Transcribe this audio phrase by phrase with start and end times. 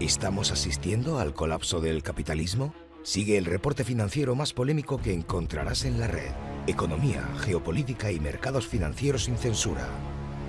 [0.00, 2.74] ¿Estamos asistiendo al colapso del capitalismo?
[3.02, 6.32] Sigue el reporte financiero más polémico que encontrarás en la red.
[6.66, 9.88] Economía, geopolítica y mercados financieros sin censura.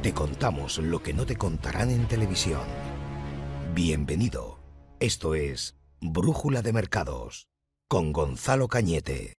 [0.03, 2.63] Te contamos lo que no te contarán en televisión.
[3.73, 4.59] Bienvenido.
[4.99, 7.47] Esto es Brújula de Mercados
[7.87, 9.36] con Gonzalo Cañete.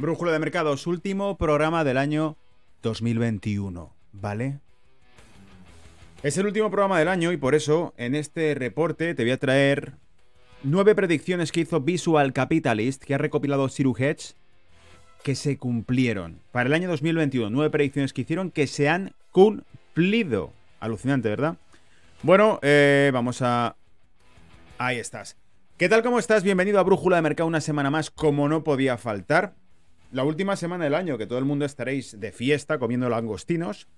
[0.00, 2.38] Brújula de Mercados, último programa del año
[2.82, 4.58] 2021, ¿vale?
[6.22, 9.38] Es el último programa del año y por eso en este reporte te voy a
[9.38, 9.92] traer
[10.62, 14.36] nueve predicciones que hizo Visual Capitalist, que ha recopilado Siru Hedge,
[15.22, 16.40] que se cumplieron.
[16.50, 20.54] Para el año 2021, nueve predicciones que hicieron que se han cumplido.
[20.80, 21.58] Alucinante, ¿verdad?
[22.22, 23.76] Bueno, eh, vamos a...
[24.78, 25.36] Ahí estás.
[25.76, 26.02] ¿Qué tal?
[26.02, 26.42] ¿Cómo estás?
[26.42, 29.60] Bienvenido a Brújula de Mercado una semana más, como no podía faltar
[30.12, 33.88] la última semana del año, que todo el mundo estaréis de fiesta comiendo langostinos.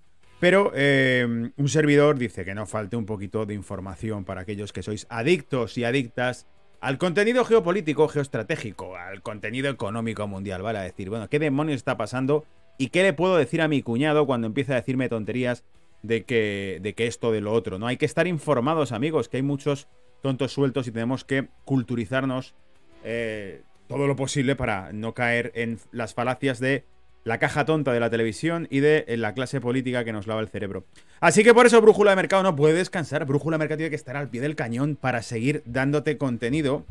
[0.41, 4.83] Pero eh, un servidor dice que no falte un poquito de información para aquellos que
[4.83, 6.49] sois adictos y adictas
[6.81, 10.81] al contenido geopolítico, geoestratégico, al contenido económico mundial, ¿vale?
[10.81, 12.45] A decir, bueno, ¿qué demonios está pasando?
[12.77, 15.65] ¿Y qué le puedo decir a mi cuñado cuando empieza a decirme tonterías
[16.03, 17.79] de que, de que esto, de lo otro?
[17.79, 17.87] ¿No?
[17.87, 19.87] Hay que estar informados, amigos, que hay muchos
[20.23, 22.57] tontos sueltos y tenemos que culturizarnos
[23.05, 26.85] eh, todo lo posible para no caer en las falacias de
[27.25, 30.41] la caja tonta de la televisión y de eh, la clase política que nos lava
[30.41, 30.85] el cerebro.
[31.21, 33.25] Así que por eso Brújula de Mercado no puede descansar.
[33.27, 36.85] Brújula de Mercado tiene que estar al pie del cañón para seguir dándote contenido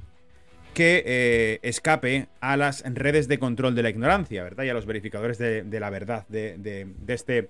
[0.73, 4.63] que eh, escape a las redes de control de la ignorancia, ¿verdad?
[4.63, 7.49] Y a los verificadores de, la verdad, de, de, este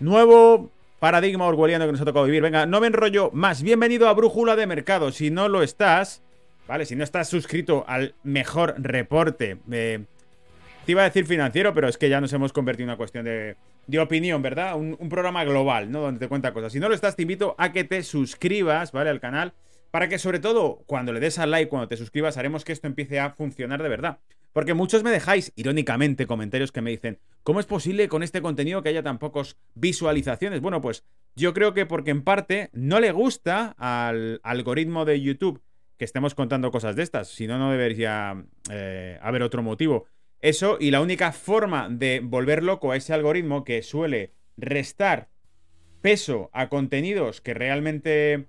[0.00, 2.42] nuevo paradigma orwelliano que nos ha tocado vivir.
[2.42, 3.62] Venga, no me enrollo más.
[3.62, 5.12] Bienvenido a Brújula de Mercado.
[5.12, 6.22] Si no lo estás,
[6.66, 6.86] ¿vale?
[6.86, 10.04] Si no estás suscrito al mejor reporte, eh,
[10.84, 13.24] te iba a decir financiero, pero es que ya nos hemos convertido en una cuestión
[13.24, 13.56] de,
[13.98, 14.76] opinión, ¿verdad?
[14.76, 16.00] Un, programa global, ¿no?
[16.00, 16.72] Donde te cuenta cosas.
[16.72, 19.10] Si no lo estás, te invito a que te suscribas, ¿vale?
[19.10, 19.52] Al canal,
[19.90, 22.86] para que sobre todo cuando le des al like, cuando te suscribas, haremos que esto
[22.86, 24.18] empiece a funcionar de verdad.
[24.52, 28.82] Porque muchos me dejáis, irónicamente, comentarios que me dicen, ¿cómo es posible con este contenido
[28.82, 30.60] que haya tan pocos visualizaciones?
[30.60, 31.04] Bueno, pues
[31.34, 35.60] yo creo que porque en parte no le gusta al algoritmo de YouTube
[35.98, 37.28] que estemos contando cosas de estas.
[37.28, 40.06] Si no, no debería eh, haber otro motivo.
[40.40, 45.28] Eso, y la única forma de volver loco a ese algoritmo que suele restar
[46.02, 48.46] peso a contenidos que realmente,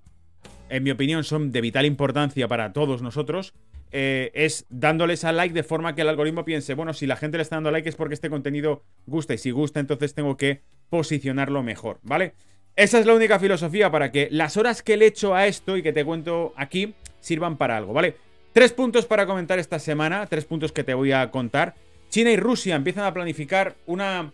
[0.68, 3.54] en mi opinión, son de vital importancia para todos nosotros,
[3.90, 7.38] eh, es dándoles al like de forma que el algoritmo piense, bueno, si la gente
[7.38, 10.60] le está dando like es porque este contenido gusta y si gusta entonces tengo que
[10.90, 12.34] posicionarlo mejor, ¿vale?
[12.76, 15.82] Esa es la única filosofía para que las horas que le echo a esto y
[15.82, 18.16] que te cuento aquí sirvan para algo, ¿vale?
[18.52, 21.74] Tres puntos para comentar esta semana, tres puntos que te voy a contar.
[22.08, 24.32] China y Rusia empiezan a planificar una...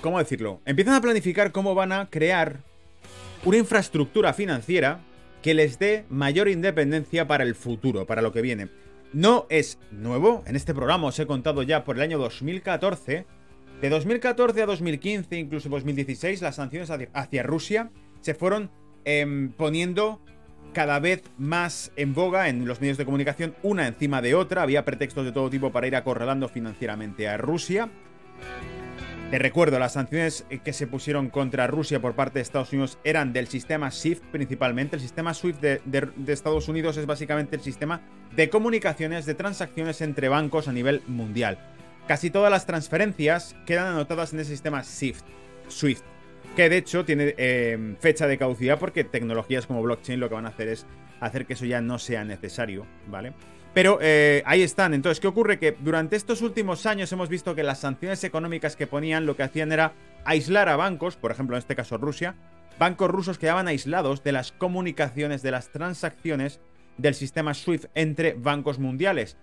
[0.00, 0.60] ¿Cómo decirlo?
[0.64, 2.60] Empiezan a planificar cómo van a crear
[3.44, 5.00] una infraestructura financiera
[5.42, 8.68] que les dé mayor independencia para el futuro, para lo que viene.
[9.12, 13.26] No es nuevo, en este programa os he contado ya por el año 2014.
[13.80, 17.90] De 2014 a 2015, incluso 2016, las sanciones hacia Rusia
[18.20, 18.70] se fueron
[19.04, 20.20] em, poniendo
[20.72, 24.62] cada vez más en boga en los medios de comunicación, una encima de otra.
[24.62, 27.88] Había pretextos de todo tipo para ir acorralando financieramente a Rusia.
[29.30, 33.32] Te recuerdo, las sanciones que se pusieron contra Rusia por parte de Estados Unidos eran
[33.32, 34.96] del sistema SWIFT principalmente.
[34.96, 38.00] El sistema SWIFT de, Estados Unidos es básicamente el sistema
[38.34, 41.58] de comunicaciones, de transacciones entre bancos a nivel mundial.
[42.08, 44.82] Casi todas las transferencias quedan anotadas en ese sistema.
[44.82, 45.24] SWIFT
[46.56, 50.46] que de hecho tiene em, fecha de caducidad porque tecnologías como blockchain lo que van
[50.46, 50.86] a hacer es
[51.20, 53.32] hacer que eso ya no sea necesario, ¿vale?
[53.72, 54.94] Pero eh, ahí están.
[54.94, 55.58] Entonces, ¿qué ocurre?
[55.58, 59.44] Que durante estos últimos años hemos visto que las sanciones económicas que ponían lo que
[59.44, 59.92] hacían era
[60.24, 62.34] aislar a bancos, por ejemplo en este caso Rusia,
[62.78, 66.60] bancos rusos quedaban aislados de las comunicaciones, de las transacciones
[66.98, 69.36] del sistema SWIFT entre bancos mundiales.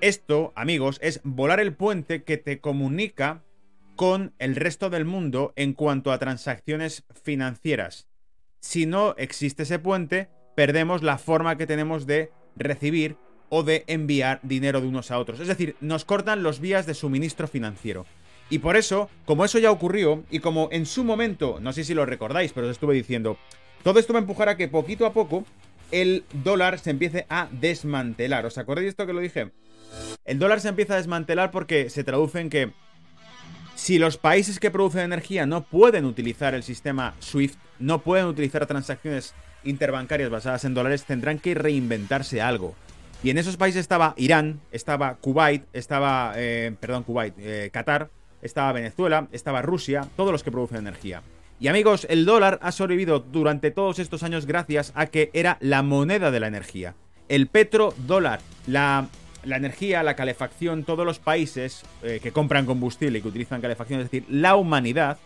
[0.00, 3.42] Esto, amigos, es volar el puente que te comunica
[3.96, 8.08] con el resto del mundo en cuanto a transacciones financieras.
[8.60, 13.16] Si no existe ese puente, perdemos la forma que tenemos de recibir
[13.48, 15.40] o de enviar dinero de unos a otros.
[15.40, 18.06] Es decir, nos cortan los vías de suministro financiero.
[18.50, 21.94] Y por eso, como eso ya ocurrió, y como en su momento, no sé si
[21.94, 23.38] lo recordáis, pero os estuve diciendo,
[23.82, 25.44] todo esto va a empujar a que poquito a poco
[25.90, 28.46] el dólar se empiece a desmantelar.
[28.46, 29.52] ¿Os acordáis de esto que lo dije?
[30.24, 32.72] El dólar se empieza a desmantelar porque se traduce en que
[33.74, 38.66] si los países que producen energía no pueden utilizar el sistema SWIFT, no pueden utilizar
[38.66, 39.34] transacciones
[39.64, 42.74] interbancarias basadas en dólares, tendrán que reinventarse algo.
[43.22, 48.10] Y en esos países estaba Irán, estaba Kuwait, estaba, eh, perdón, Kuwait, eh, Qatar,
[48.42, 51.22] estaba Venezuela, estaba Rusia, todos los que producen energía.
[51.58, 55.82] Y amigos, el dólar ha sobrevivido durante todos estos años gracias a que era la
[55.82, 56.94] moneda de la energía.
[57.28, 59.08] El petrodólar, la
[59.44, 64.00] la energía, la calefacción, todos los países eh, que compran combustible y que utilizan calefacción,
[64.00, 65.18] es decir, la humanidad,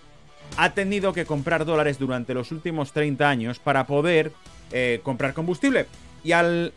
[0.56, 4.32] ha tenido que comprar dólares durante los últimos 30 años para poder
[4.72, 5.86] eh, comprar combustible.
[6.24, 6.72] Y al,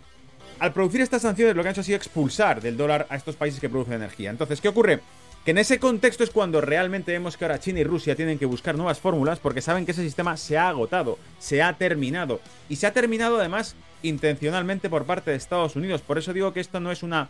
[0.59, 3.35] al producir estas sanciones lo que han hecho ha sido expulsar del dólar a estos
[3.35, 4.29] países que producen energía.
[4.29, 4.99] Entonces, ¿qué ocurre?
[5.45, 8.45] Que en ese contexto es cuando realmente vemos que ahora China y Rusia tienen que
[8.45, 12.39] buscar nuevas fórmulas porque saben que ese sistema se ha agotado, se ha terminado.
[12.69, 16.01] Y se ha terminado además intencionalmente por parte de Estados Unidos.
[16.01, 17.29] Por eso digo que esto no es una...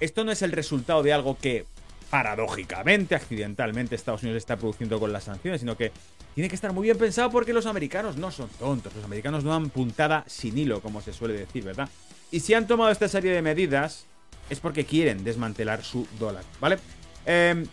[0.00, 1.66] Esto no es el resultado de algo que
[2.10, 5.92] paradójicamente, accidentalmente Estados Unidos está produciendo con las sanciones, sino que
[6.34, 9.50] tiene que estar muy bien pensado porque los americanos no son tontos, los americanos no
[9.50, 11.88] dan puntada sin hilo, como se suele decir, ¿verdad?
[12.30, 14.06] Y si han tomado esta serie de medidas
[14.48, 16.78] es porque quieren desmantelar su dólar, ¿vale?
[17.26, 17.64] Eh,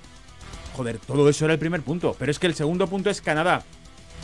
[0.75, 3.63] joder, todo eso era el primer punto, pero es que el segundo punto es Canadá.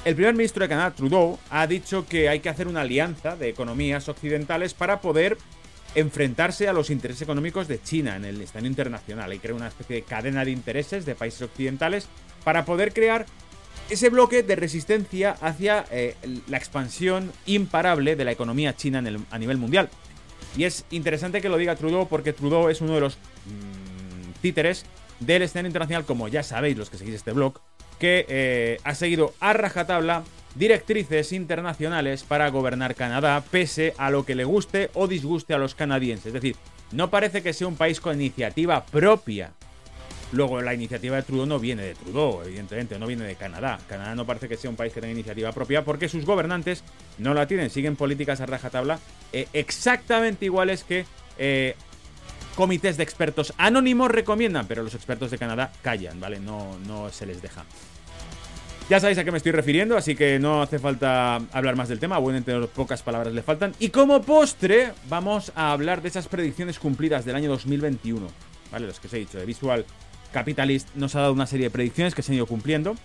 [0.05, 3.47] El primer ministro de Canadá, Trudeau, ha dicho que hay que hacer una alianza de
[3.47, 5.37] economías occidentales para poder
[5.95, 9.31] enfrentarse a los intereses económicos de China en el escenario internacional.
[9.31, 12.09] Que crear una especie de cadena de intereses de países occidentales
[12.43, 13.25] para poder crear
[13.89, 16.15] ese bloque de resistencia hacia eh,
[16.47, 19.01] la expansión imparable de la economía china
[19.31, 19.89] a nivel mundial.
[20.57, 24.85] Y es interesante que lo diga Trudeau porque Trudeau es uno de los mm, títeres
[25.21, 27.61] del escenario internacional, como ya sabéis los que seguís este blog,
[28.03, 34.35] que eh, ha seguido a rajatabla directrices internacionales para gobernar Canadá, pese a lo que
[34.35, 36.25] le guste o disguste a los canadienses.
[36.25, 36.57] Es decir,
[36.91, 39.53] no parece que sea un país con iniciativa propia.
[40.33, 43.79] Luego, la iniciativa de Trudeau no viene de Trudeau, evidentemente, no viene de Canadá.
[43.87, 46.83] Canadá no parece que sea un país que tenga iniciativa propia porque sus gobernantes
[47.19, 48.99] no la tienen, siguen políticas a rajatabla
[49.31, 51.05] eh, exactamente iguales que
[51.37, 51.77] eh,
[52.57, 56.41] comités de expertos anónimos recomiendan, pero los expertos de Canadá callan, ¿vale?
[56.41, 57.63] No, no se les deja.
[58.89, 61.99] Ya sabéis a qué me estoy refiriendo, así que no hace falta hablar más del
[61.99, 63.73] tema, bueno, entre pocas palabras le faltan.
[63.79, 68.27] Y como postre, vamos a hablar de esas predicciones cumplidas del año 2021,
[68.71, 68.85] ¿vale?
[68.85, 69.85] Los que os he dicho, de Visual
[70.33, 72.95] Capitalist nos ha dado una serie de predicciones que se han ido cumpliendo.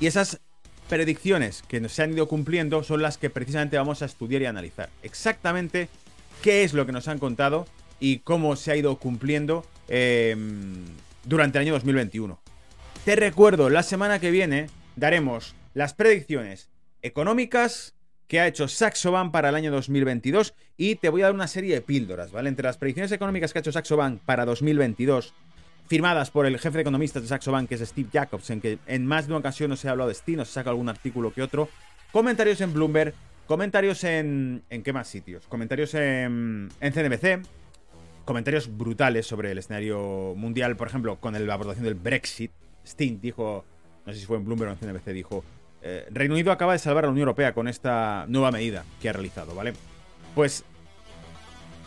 [0.00, 0.40] Y esas
[0.88, 4.90] predicciones que se han ido cumpliendo son las que precisamente vamos a estudiar y analizar.
[5.04, 5.88] Exactamente
[6.42, 7.66] qué es lo que nos han contado
[8.00, 10.36] y cómo se ha ido cumpliendo eh,
[11.24, 12.41] durante el año 2021.
[13.04, 16.70] Te recuerdo, la semana que viene daremos las predicciones
[17.02, 17.96] económicas
[18.28, 21.48] que ha hecho Saxo Bank para el año 2022 y te voy a dar una
[21.48, 22.48] serie de píldoras, ¿vale?
[22.48, 25.34] Entre las predicciones económicas que ha hecho Saxo Bank para 2022,
[25.88, 28.78] firmadas por el jefe de economistas de Saxo Bank, que es Steve Jacobs, en que
[28.86, 31.42] en más de una ocasión nos he hablado de Steve, nos saca algún artículo que
[31.42, 31.68] otro,
[32.12, 33.14] comentarios en Bloomberg,
[33.48, 34.62] comentarios en...
[34.70, 35.48] ¿En qué más sitios?
[35.48, 37.44] Comentarios en, en CNBC,
[38.24, 42.52] comentarios brutales sobre el escenario mundial, por ejemplo, con la abordación del Brexit,
[42.86, 43.64] Sting dijo,
[44.06, 45.44] no sé si fue en Bloomberg o en CNBC, dijo,
[45.82, 49.08] eh, Reino Unido acaba de salvar a la Unión Europea con esta nueva medida que
[49.08, 49.72] ha realizado, ¿vale?
[50.34, 50.64] Pues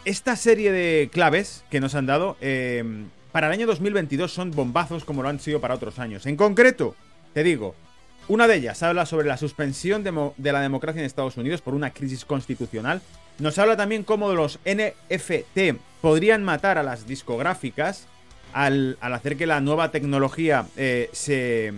[0.04, 5.06] esta serie de claves que nos han dado em, para el año 2022 son bombazos
[5.06, 6.26] como lo han sido para otros años.
[6.26, 6.96] En concreto,
[7.34, 7.74] te digo,
[8.28, 11.74] una de ellas habla sobre la suspensión de, de, la democracia en Estados Unidos por
[11.74, 13.02] una crisis constitucional.
[13.40, 18.08] Nos habla también cómo los NFT podrían matar a las discográficas
[18.56, 21.74] al, hacer que la nueva tecnología eh, se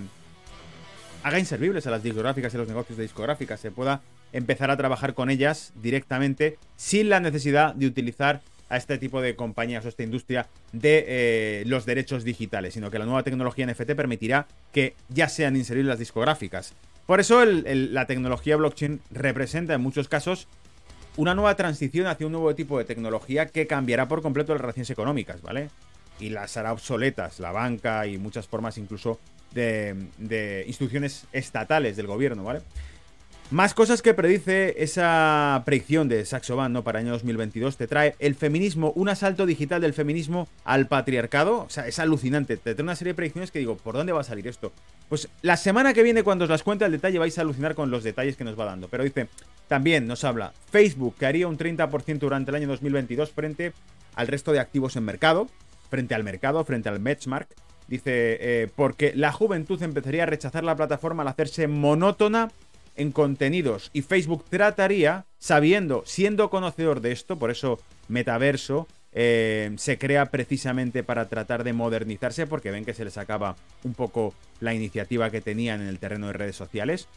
[1.24, 5.16] haga inservibles a las discográficas y los negocios de discográficas, se pueda empezar a trabajar
[5.16, 10.04] con ellas directamente sin la necesidad de utilizar a este tipo de compañías o esta
[10.04, 15.30] industria de eh, los derechos digitales, sino que la nueva tecnología NFT permitirá que ya
[15.30, 16.76] sean inservibles las discográficas.
[17.08, 20.48] Por eso la tecnología blockchain representa en muchos casos
[21.16, 24.92] una nueva transición hacia un nuevo tipo de tecnología que cambiará por completo las relaciones
[24.92, 25.70] económicas, ¿vale?
[26.20, 29.20] Y las hará obsoletas, la banca y muchas formas incluso
[29.54, 32.62] de, instituciones estatales del gobierno, ¿vale?
[33.50, 36.84] Más cosas que predice esa predicción de Saxo Bank, ¿no?
[36.84, 41.60] Para el año 2022 te trae el feminismo, un asalto digital del feminismo al patriarcado.
[41.60, 42.58] O sea, es alucinante.
[42.58, 44.74] Te trae una serie de predicciones que digo, ¿por dónde va a salir esto?
[45.08, 47.90] Pues la semana que viene, cuando os las cuente al detalle, vais a alucinar con
[47.90, 48.90] los detalles que nos va dando.
[48.90, 49.30] Pero dice,
[49.70, 53.72] también nos habla Facebook, que haría un 30% durante el año 2022 frente
[54.16, 55.48] al resto de activos en mercado
[55.90, 57.50] frente al mercado, frente al benchmark.
[57.88, 62.50] Dice, eh, porque la juventud empezaría a rechazar la plataforma al hacerse monótona
[62.98, 67.80] en contenidos y Facebook trataría, sabiendo, siendo conocedor de esto, por eso
[68.10, 73.56] metaverso, eh, se crea precisamente para tratar de modernizarse porque ven que se les acaba
[73.84, 77.08] un poco la iniciativa que tenían en el terreno de redes sociales.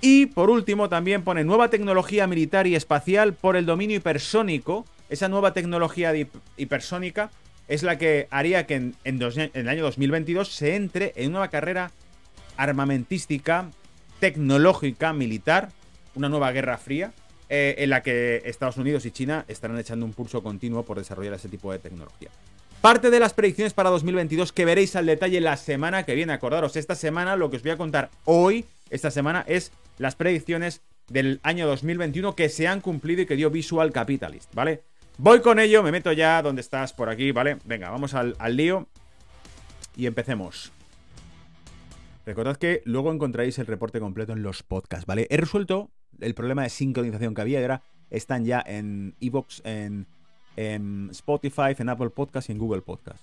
[0.00, 4.84] Y por último también pone nueva tecnología militar y espacial por el dominio hipersónico.
[5.08, 6.12] Esa nueva tecnología
[6.56, 7.30] hipersónica
[7.68, 11.92] es la que haría que en, el año 2022 se entre en una carrera
[12.56, 13.70] armamentística,
[14.20, 15.68] tecnológica, militar,
[16.14, 17.12] una nueva guerra fría,
[17.50, 21.34] eh, en la que Estados Unidos y China estarán echando un pulso continuo por desarrollar
[21.34, 22.30] ese tipo de tecnología.
[22.80, 26.32] Parte de las predicciones para 2022 que veréis al detalle la semana que viene.
[26.32, 30.82] Acordaros, esta semana lo que os voy a contar hoy, esta semana, es las predicciones
[31.08, 34.82] del año 2021 que se han cumplido y que dio Visual Capitalist, ¿vale?
[35.18, 37.58] Voy con ello, me meto ya donde estás, por aquí, ¿vale?
[37.64, 38.86] Venga, vamos al, al lío
[39.96, 40.72] y empecemos.
[42.24, 45.26] Recordad que luego encontraréis el reporte completo en los podcasts, ¿vale?
[45.28, 50.06] He resuelto el problema de sincronización que había ahora están ya en Evox, en,
[51.10, 53.22] Spotify, en Apple Podcast y en Google Podcast.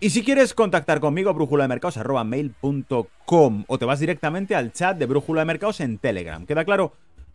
[0.00, 4.98] Y si quieres contactar conmigo, brújula de mercados mail.com o te vas directamente al chat
[4.98, 6.44] de brújula de mercados en Telegram.
[6.44, 6.92] ¿Queda claro?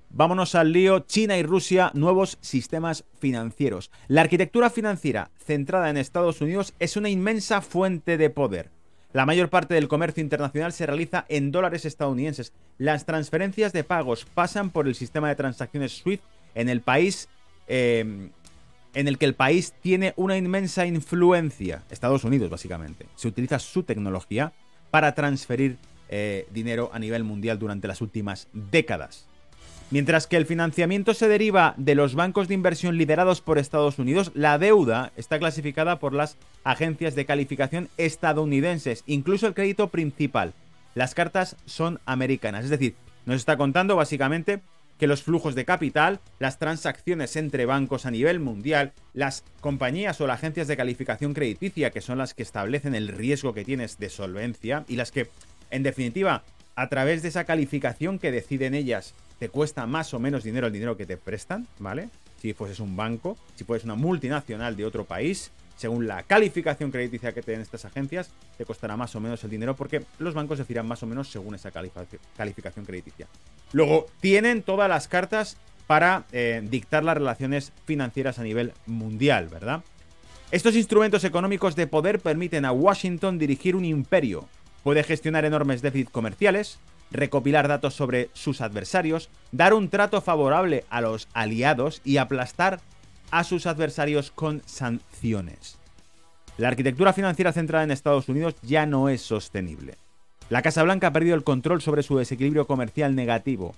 [0.10, 1.00] Vámonos al lío.
[1.00, 3.92] China y Rusia, nuevos sistemas financieros.
[4.08, 8.72] La arquitectura financiera centrada en Estados Unidos es una inmensa fuente de poder.
[9.14, 12.54] La mayor parte del comercio internacional se realiza en dólares estadounidenses.
[12.78, 16.24] Las transferencias de pagos pasan por el sistema de transacciones SWIFT
[16.56, 17.30] en el país
[17.68, 18.30] em,
[18.94, 21.84] en el que el país tiene una inmensa influencia.
[21.90, 23.06] Estados Unidos, básicamente.
[23.16, 24.54] Se utiliza su tecnología
[24.90, 25.78] para transferir
[26.10, 29.28] eh, dinero a nivel mundial durante las últimas décadas.
[29.90, 34.32] Mientras que el financiamiento se deriva de los bancos de inversión liderados por Estados Unidos,
[34.34, 40.54] la deuda está clasificada por las agencias de calificación estadounidenses, incluso el crédito principal.
[40.94, 44.60] Las cartas son americanas, es decir, nos está contando básicamente
[45.00, 50.28] que los flujos de capital, las transacciones entre bancos a nivel mundial, las compañías o
[50.28, 54.10] las agencias de calificación crediticia, que son las que establecen el riesgo que tienes de
[54.10, 55.30] solvencia y las que,
[55.72, 56.44] en definitiva,
[56.76, 60.74] a través de esa calificación que deciden ellas te cuesta más o menos dinero el
[60.74, 62.10] dinero que te prestan, ¿vale?
[62.42, 67.34] Si fueses un banco, si fueses una multinacional de otro país, según la calificación crediticia
[67.34, 70.88] que tienen estas agencias, te costará más o menos el dinero porque los bancos decirán
[70.88, 73.28] más o menos según esa calificación crediticia.
[73.74, 79.84] Luego, tienen todas las cartas para eh, dictar las relaciones financieras a nivel mundial, ¿verdad?
[80.52, 84.48] Estos instrumentos económicos de poder permiten a Washington dirigir un imperio.
[84.84, 86.80] Puede gestionar enormes déficits comerciales,
[87.12, 92.80] recopilar datos sobre sus adversarios, dar un trato favorable a los aliados y aplastar
[93.32, 95.78] a sus adversarios con sanciones.
[96.58, 99.96] La arquitectura financiera centrada en Estados Unidos ya no es sostenible.
[100.50, 103.76] La Casa Blanca ha perdido el control sobre su desequilibrio comercial negativo.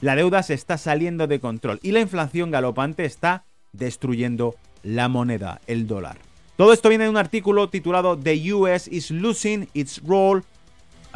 [0.00, 5.60] La deuda se está saliendo de control y la inflación galopante está destruyendo la moneda,
[5.66, 6.18] el dólar.
[6.56, 10.42] Todo esto viene de un artículo titulado The US is losing its role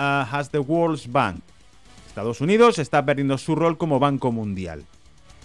[0.01, 1.43] Uh, has the World's Bank.
[2.07, 4.87] Estados Unidos está perdiendo su rol como banco mundial.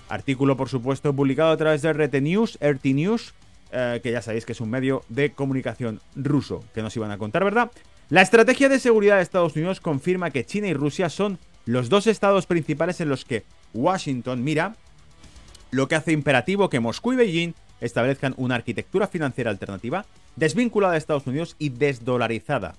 [0.07, 3.33] Artículo, por supuesto, publicado a través de RT News, RT News,
[3.74, 7.17] eh, que ya sabéis que es un medio de comunicación ruso, que nos iban a
[7.17, 7.69] contar, ¿verdad?
[8.09, 12.07] La estrategia de seguridad de Estados Unidos confirma que China y Rusia son los dos
[12.07, 13.43] estados principales en los que
[13.74, 14.77] Washington mira,
[15.71, 20.05] lo que hace imperativo que Moscú y Beijing establezcan una arquitectura financiera alternativa
[20.38, 22.75] desvinculada de Estados Unidos y desdolarizada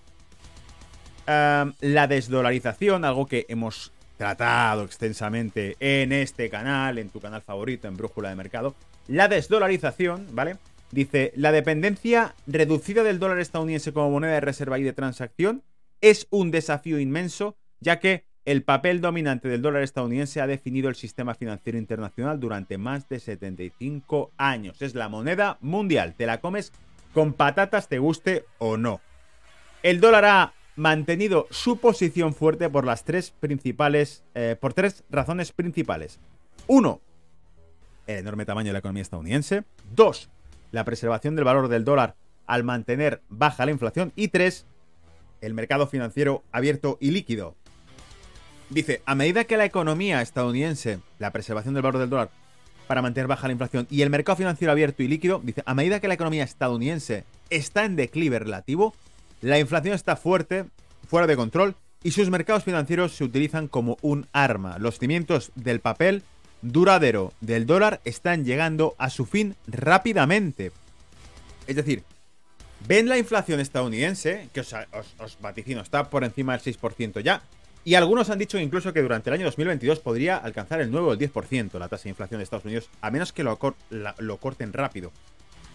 [1.26, 7.96] la desdolarización, algo que hemos tratado extensamente en este canal, en tu canal favorito, en
[7.96, 8.74] Brújula de Mercado.
[9.08, 10.56] La desdolarización, ¿vale?
[10.90, 15.62] Dice, la dependencia reducida del dólar estadounidense como moneda de reserva y de transacción
[16.00, 20.94] es un desafío inmenso, ya que el papel dominante del dólar estadounidense ha definido el
[20.94, 24.80] sistema financiero internacional durante más de 75 años.
[24.80, 26.72] Es la moneda mundial, te la comes
[27.12, 29.00] con patatas, te guste o no.
[29.82, 34.22] El dólar ha mantenido su posición fuerte por las tres principales.
[34.34, 36.20] Eh, por tres razones principales.
[36.66, 37.00] Uno,
[38.06, 39.64] el enorme tamaño de la economía estadounidense.
[39.94, 40.30] Dos,
[40.70, 42.14] la preservación del valor del dólar
[42.46, 44.12] al mantener baja la inflación.
[44.14, 44.66] Y tres,
[45.40, 47.56] el mercado financiero abierto y líquido.
[48.68, 52.30] Dice, a medida que la economía estadounidense, la preservación del valor del dólar
[52.88, 56.00] para mantener baja la inflación y el mercado financiero abierto y líquido, dice, a medida
[56.00, 58.94] que la economía estadounidense está en declive relativo,
[59.46, 60.64] la inflación está fuerte,
[61.06, 64.78] fuera de control, y sus mercados financieros se utilizan como un arma.
[64.78, 66.24] Los cimientos del papel
[66.62, 70.72] duradero del dólar están llegando a su fin rápidamente.
[71.66, 72.02] Es decir,
[72.88, 74.74] ven la inflación estadounidense, que os,
[75.18, 77.42] os, vaticino, está por encima del 6% ya,
[77.84, 81.12] y algunos han dicho incluso que durante el año 2022 podría alcanzar el 9 o
[81.12, 85.12] el 10% la tasa de inflación de Estados Unidos, a menos que lo corten rápido.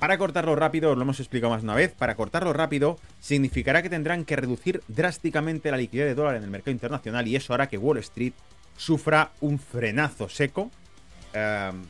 [0.01, 3.89] Para cortarlo rápido, os lo hemos explicado más una vez, para cortarlo rápido significará que
[3.89, 7.69] tendrán que reducir drásticamente la liquidez de dólar en el mercado internacional y eso hará
[7.69, 8.33] que Wall Street
[8.75, 10.71] sufra un frenazo seco.
[11.33, 11.83] Em,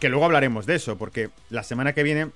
[0.00, 2.32] que luego hablaremos de eso, porque la semana que viene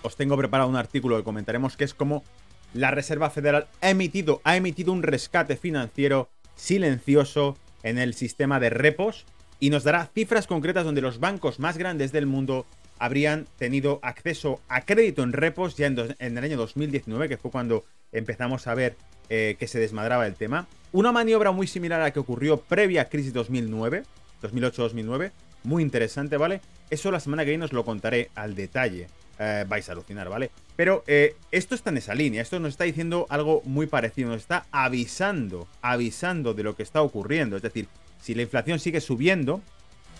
[0.00, 2.24] os tengo preparado un artículo que comentaremos que es como
[2.72, 8.70] la Reserva Federal ha emitido, ha emitido un rescate financiero silencioso en el sistema de
[8.70, 9.26] repos
[9.60, 12.64] y nos dará cifras concretas donde los bancos más grandes del mundo
[12.98, 17.84] habrían tenido acceso a crédito en repos ya en, el año 2019, que fue cuando
[18.12, 18.96] empezamos a ver
[19.28, 20.66] eh, que se desmadraba el tema.
[20.92, 24.04] Una maniobra muy similar a la que ocurrió previa a crisis 2009,
[24.42, 25.32] 2008-2009,
[25.64, 26.60] muy interesante, ¿vale?
[26.90, 29.08] Eso la semana que viene os lo contaré al detalle.
[29.38, 30.50] Eh, vais a alucinar, ¿vale?
[30.76, 34.40] Pero eh, esto está en esa línea, esto nos está diciendo algo muy parecido, nos
[34.40, 37.56] está avisando, avisando de lo que está ocurriendo.
[37.56, 37.88] Es decir,
[38.22, 39.60] si la inflación sigue subiendo,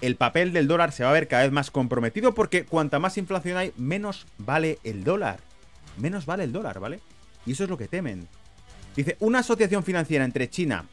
[0.00, 3.18] el papel del dólar se va a ver cada vez más comprometido porque cuanta más
[3.18, 5.40] inflación hay, menos vale el dólar.
[5.96, 7.00] Menos vale el dólar, ¿vale?
[7.46, 8.28] Y eso es lo que temen.
[8.94, 10.84] Dice, una asociación financiera entre China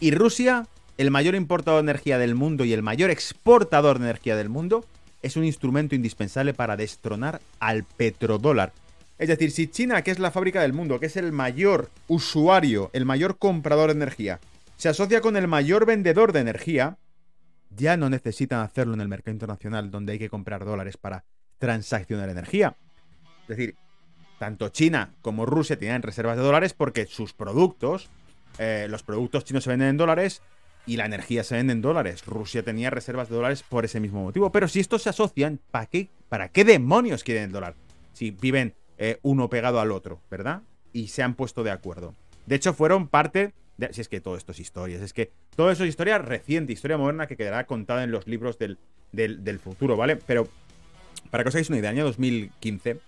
[0.00, 4.36] y Rusia, el mayor importador de energía del mundo y el mayor exportador de energía
[4.36, 4.84] del mundo,
[5.22, 8.72] es un instrumento indispensable para destronar al petrodólar.
[9.18, 12.90] Es decir, si China, que es la fábrica del mundo, que es el mayor usuario,
[12.92, 14.38] el mayor comprador de energía,
[14.76, 16.98] se asocia con el mayor vendedor de energía,
[17.78, 21.24] ya no necesitan hacerlo en el mercado internacional donde hay que comprar dólares para
[21.58, 22.76] transaccionar energía.
[23.42, 23.76] Es decir,
[24.38, 28.10] tanto China como Rusia tienen reservas de dólares porque sus productos,
[28.58, 30.42] eh, los productos chinos se venden en dólares
[30.86, 32.24] y la energía se vende en dólares.
[32.26, 34.50] Rusia tenía reservas de dólares por ese mismo motivo.
[34.52, 37.74] Pero si estos se asocian, ¿para qué, para qué demonios quieren el dólar?
[38.12, 40.62] Si viven eh, uno pegado al otro, ¿verdad?
[40.92, 42.14] Y se han puesto de acuerdo.
[42.46, 43.52] De hecho, fueron parte
[43.90, 46.98] si es que todo esto es historia, es que todo eso es historia reciente, historia
[46.98, 48.78] moderna que quedará contada en los libros del,
[49.12, 50.16] del, futuro, ¿vale?
[50.16, 50.48] Pero
[51.30, 52.98] para que os hagáis una idea, año 2015,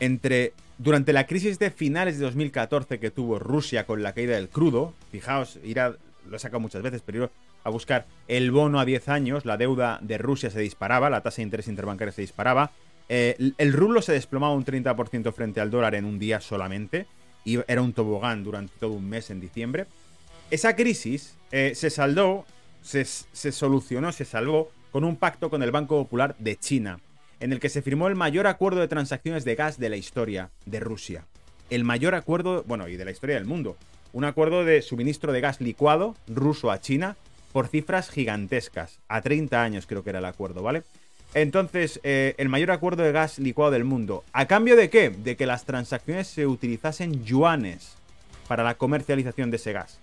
[0.00, 4.48] entre durante la crisis de finales de 2014 que tuvo Rusia con la caída del
[4.48, 5.96] crudo, fijaos, ir a,
[6.28, 7.30] lo he sacado muchas veces, pero ir
[7.64, 11.36] a buscar el bono a 10 años, la deuda de Rusia se disparaba, la tasa
[11.36, 12.72] de interés interbancaria se disparaba,
[13.08, 17.06] eh, el rublo se desplomaba un 30% frente al dólar en un día solamente,
[17.44, 19.86] y era un tobogán durante todo un mes en diciembre.
[20.52, 22.44] Esa crisis eh, se saldó,
[22.82, 27.00] se, solucionó, se salvó con un pacto con el Banco Popular de China,
[27.40, 30.50] en el que se firmó el mayor acuerdo de transacciones de gas de la historia
[30.66, 31.24] de Rusia.
[31.70, 33.78] El mayor acuerdo, bueno, y de la historia del mundo.
[34.12, 37.16] Un acuerdo de suministro de gas licuado ruso a China
[37.54, 39.00] por cifras gigantescas.
[39.08, 40.82] A 30 años creo que era el acuerdo, ¿vale?
[41.32, 44.22] Entonces, eh, el mayor acuerdo de gas licuado del mundo.
[44.34, 45.08] ¿A cambio de qué?
[45.08, 47.94] De que las transacciones se utilizasen yuanes
[48.48, 50.01] para la comercialización de ese gas.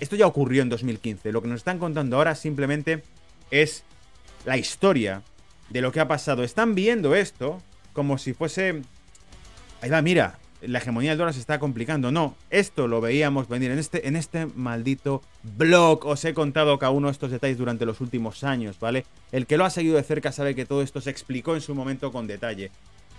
[0.00, 1.32] Esto ya ocurrió en 2015.
[1.32, 3.02] Lo que nos están contando ahora simplemente
[3.50, 3.84] es
[4.44, 5.22] la historia
[5.70, 6.44] de lo que ha pasado.
[6.44, 8.82] Están viendo esto como si fuese...
[9.80, 12.10] Ahí va, mira, la hegemonía del dólar se está complicando.
[12.10, 16.06] No, esto lo veíamos venir en este, en este maldito blog.
[16.06, 19.04] Os he contado cada uno de estos detalles durante los últimos años, ¿vale?
[19.32, 21.74] El que lo ha seguido de cerca sabe que todo esto se explicó en su
[21.74, 22.70] momento con detalle.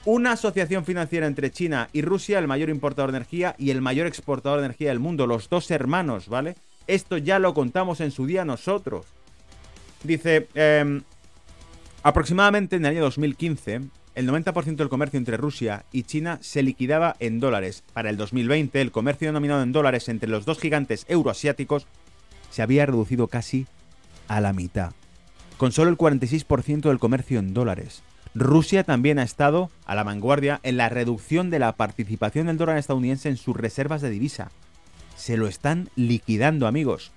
[0.06, 4.06] Una asociación financiera entre China y Rusia, el mayor importador de energía y el mayor
[4.06, 6.56] exportador de energía del mundo, los dos hermanos, ¿vale?
[6.86, 9.08] Esto ya lo contamos en su día nosotros.
[10.04, 11.02] Dice, em,
[12.04, 13.82] aproximadamente en el año 2015,
[14.14, 17.84] el 90% del comercio entre Rusia y China se liquidaba en dólares.
[17.92, 21.88] Para el 2020, el comercio denominado en dólares entre los dos gigantes euroasiáticos
[22.52, 23.66] se había reducido casi
[24.28, 24.92] a la mitad,
[25.58, 28.04] con solo el 46% del comercio en dólares.
[28.36, 32.78] Rusia también ha estado a la vanguardia en la reducción de la participación del dólar
[32.78, 34.52] estadounidense en sus reservas de divisa.
[35.16, 37.14] Se lo están liquidando, amigos.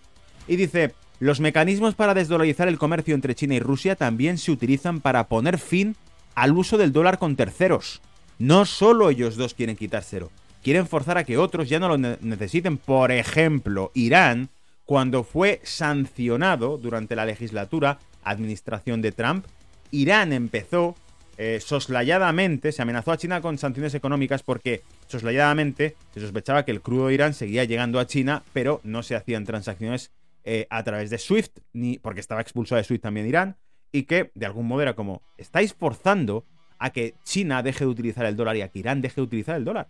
[0.46, 5.00] Y dice, los mecanismos para desdolarizar el comercio entre China y Rusia también se utilizan
[5.00, 5.96] para poner fin
[6.36, 8.00] al uso del dólar con terceros.
[8.38, 10.30] No solo ellos dos quieren quitárselo,
[10.62, 12.78] quieren forzar a que otros ya no lo necesiten.
[12.78, 14.50] Por ejemplo, Irán,
[14.84, 19.46] cuando fue sancionado durante la legislatura, administración de Trump,
[19.90, 20.94] Irán empezó
[21.40, 26.80] eh, soslayadamente, se amenazó a China con sanciones económicas porque soslayadamente se sospechaba que el
[26.80, 30.10] crudo de Irán seguía llegando a China, pero no se hacían transacciones
[30.42, 33.56] eh, a través de SWIFT, ni porque estaba expulsado de SWIFT también Irán,
[33.92, 36.44] y que de algún modo era como, estáis forzando
[36.80, 39.54] a que China deje de utilizar el dólar y a que Irán deje de utilizar
[39.54, 39.86] el dólar.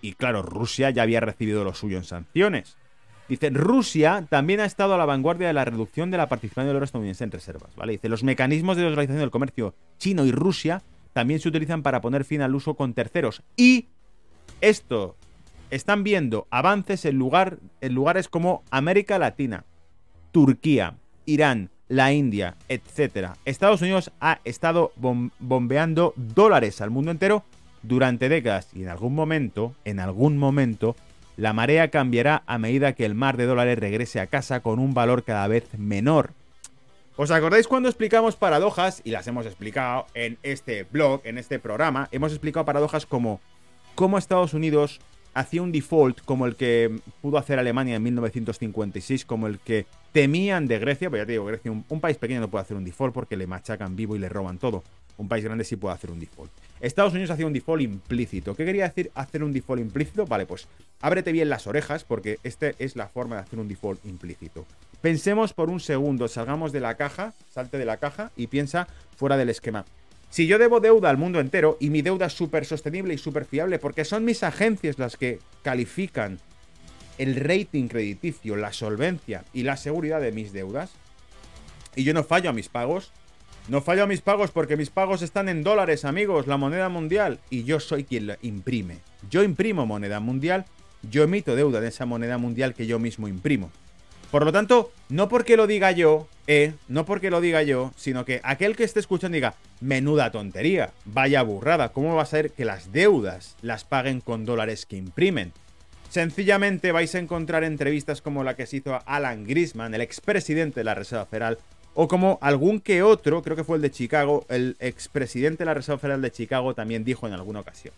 [0.00, 2.78] Y claro, Rusia ya había recibido lo suyo en sanciones.
[3.28, 6.76] Dice, Rusia también ha estado a la vanguardia de la reducción de la participación del
[6.76, 7.92] oro estadounidense en reservas, ¿vale?
[7.92, 12.24] Dice, los mecanismos de desvalorización del comercio chino y Rusia también se utilizan para poner
[12.24, 13.42] fin al uso con terceros.
[13.56, 13.86] Y
[14.60, 15.16] esto,
[15.70, 19.64] están viendo avances en, lugar, en lugares como América Latina,
[20.32, 23.30] Turquía, Irán, la India, etc.
[23.44, 27.44] Estados Unidos ha estado bombeando dólares al mundo entero
[27.82, 30.96] durante décadas y en algún momento, en algún momento,
[31.36, 34.94] la marea cambiará a medida que el mar de dólares regrese a casa con un
[34.94, 36.30] valor cada vez menor.
[37.16, 39.00] ¿Os acordáis cuando explicamos paradojas?
[39.04, 42.08] Y las hemos explicado en este blog, en este programa.
[42.12, 43.40] Hemos explicado paradojas como
[43.94, 45.00] cómo Estados Unidos
[45.32, 50.66] hacía un default como el que pudo hacer Alemania en 1956, como el que temían
[50.66, 53.12] de Grecia, pues ya te digo, Grecia, un, país pequeño no puede hacer un default
[53.12, 54.82] porque le machacan vivo y le roban todo.
[55.18, 56.52] Un país grande sí puede hacer un default.
[56.80, 58.54] Estados Unidos hacía un default implícito.
[58.54, 60.26] ¿Qué quería decir hacer un default implícito?
[60.26, 60.68] Vale, pues
[61.00, 64.66] ábrete bien las orejas porque esta es la forma de hacer un default implícito.
[65.00, 69.36] Pensemos por un segundo, salgamos de la caja, salte de la caja y piensa fuera
[69.36, 69.84] del esquema.
[70.28, 73.44] Si yo debo deuda al mundo entero y mi deuda es súper sostenible y súper
[73.44, 76.40] fiable porque son mis agencias las que califican
[77.18, 80.90] el rating crediticio, la solvencia y la seguridad de mis deudas,
[81.94, 83.12] y yo no fallo a mis pagos,
[83.68, 87.40] no fallo a mis pagos porque mis pagos están en dólares, amigos, la moneda mundial,
[87.50, 88.98] y yo soy quien la imprime.
[89.28, 90.66] Yo imprimo moneda mundial,
[91.10, 93.72] yo emito deuda de esa moneda mundial que yo mismo imprimo.
[94.30, 98.24] Por lo tanto, no porque lo diga yo, eh, no porque lo diga yo, sino
[98.24, 102.64] que aquel que esté escuchando diga, menuda tontería, vaya burrada, ¿cómo va a ser que
[102.64, 105.52] las deudas las paguen con dólares que imprimen?
[106.08, 110.80] Sencillamente vais a encontrar entrevistas como la que se hizo a Alan Grisman, el expresidente
[110.80, 111.58] de la Reserva Federal,
[111.98, 115.72] o como algún que otro, creo que fue el de Chicago, el expresidente de la
[115.72, 117.94] Reserva Federal de Chicago también dijo en alguna ocasión.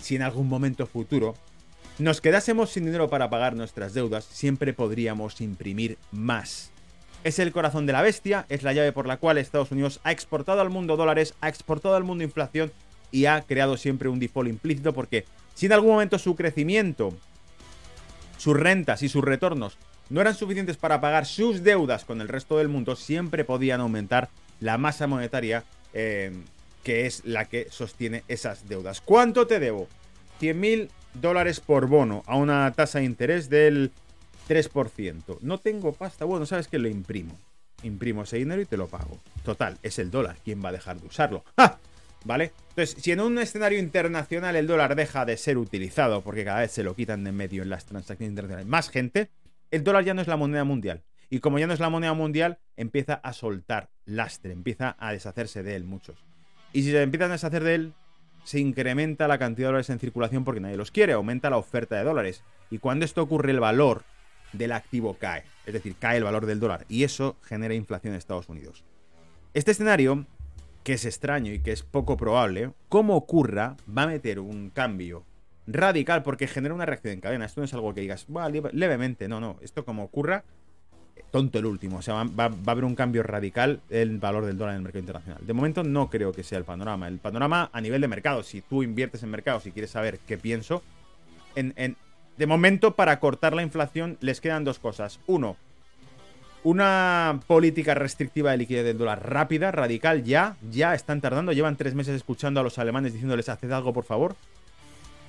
[0.00, 1.34] Si en algún momento futuro
[1.98, 6.70] nos quedásemos sin dinero para pagar nuestras deudas, siempre podríamos imprimir más.
[7.24, 10.12] Es el corazón de la bestia, es la llave por la cual Estados Unidos ha
[10.12, 12.70] exportado al mundo dólares, ha exportado al mundo inflación
[13.10, 17.14] y ha creado siempre un default implícito porque si en algún momento su crecimiento,
[18.36, 19.78] sus rentas y sus retornos
[20.10, 24.30] no eran suficientes para pagar sus deudas con el resto del mundo, siempre podían aumentar
[24.60, 26.32] la masa monetaria eh,
[26.82, 29.00] que es la que sostiene esas deudas.
[29.00, 29.88] ¿Cuánto te debo?
[30.40, 33.92] 100.000 dólares por bono a una tasa de interés del
[34.48, 35.38] 3%.
[35.40, 36.24] No tengo pasta.
[36.24, 37.36] Bueno, sabes que lo imprimo.
[37.82, 39.18] Imprimo ese dinero y te lo pago.
[39.44, 40.36] Total, es el dólar.
[40.44, 41.44] ¿Quién va a dejar de usarlo?
[42.24, 42.52] ¿Vale?
[42.70, 46.72] Entonces, si en un escenario internacional el dólar deja de ser utilizado, porque cada vez
[46.72, 49.30] se lo quitan de medio en las transacciones internacionales más gente,
[49.70, 51.04] el dólar ya no es la moneda mundial.
[51.30, 55.62] Y como ya no es la moneda mundial, empieza a soltar lastre, empieza a deshacerse
[55.62, 56.24] de él muchos.
[56.72, 57.94] Y si se empiezan a deshacer de él,
[58.44, 61.96] se incrementa la cantidad de dólares en circulación porque nadie los quiere, aumenta la oferta
[61.96, 62.44] de dólares.
[62.70, 64.04] Y cuando esto ocurre, el valor
[64.52, 68.18] del activo cae, es decir, cae el valor del dólar, y eso genera inflación en
[68.18, 68.84] Estados Unidos.
[69.52, 70.26] Este escenario,
[70.82, 75.26] que es extraño y que es poco probable, como ocurra, va a meter un cambio
[75.68, 77.44] radical porque genera una reacción en cadena.
[77.44, 78.26] Esto no es algo que digas,
[78.72, 80.44] levemente, no, no, esto como ocurra,
[81.30, 81.98] tonto el último.
[81.98, 84.82] O sea, va, a haber un cambio radical en el valor del dólar en el
[84.82, 85.46] mercado internacional.
[85.46, 87.06] De momento no creo que sea el panorama.
[87.06, 90.38] El panorama a nivel de mercado, si tú inviertes en mercado, si quieres saber qué
[90.38, 90.82] pienso,
[91.54, 91.96] en,
[92.36, 95.20] de momento para cortar la inflación les quedan dos cosas.
[95.26, 95.56] Uno,
[96.64, 101.52] una política restrictiva de liquidez del dólar rápida, radical, ya, ya están tardando.
[101.52, 104.34] Llevan tres meses escuchando a los alemanes diciéndoles haced algo por favor.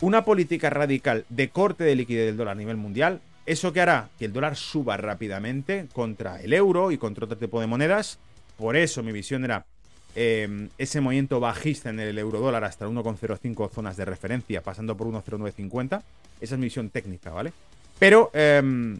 [0.01, 4.09] Una política radical de corte de liquidez del dólar a nivel mundial ¿Eso que hará?
[4.19, 8.19] Que el dólar suba rápidamente contra el euro y contra otro tipo de monedas.
[8.59, 9.65] Por eso mi visión era
[10.13, 14.95] em, ese movimiento bajista en el euro dólar hasta el 1,05 zonas de referencia, pasando
[14.95, 16.03] por 1,0950.
[16.39, 17.51] Esa es mi visión técnica, ¿vale?
[17.97, 18.99] Pero, em,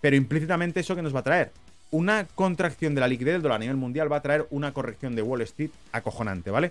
[0.00, 1.52] pero implícitamente eso que nos va a traer.
[1.90, 5.14] Una contracción de la liquidez del dólar a nivel mundial va a traer una corrección
[5.14, 6.70] de Wall Street acojonante, ¿vale?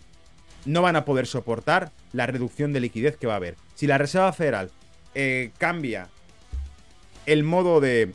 [0.65, 3.55] No van a poder soportar la reducción de liquidez que va a haber.
[3.75, 4.71] Si la Reserva Federal
[5.15, 6.09] eh, cambia
[7.25, 8.13] el modo de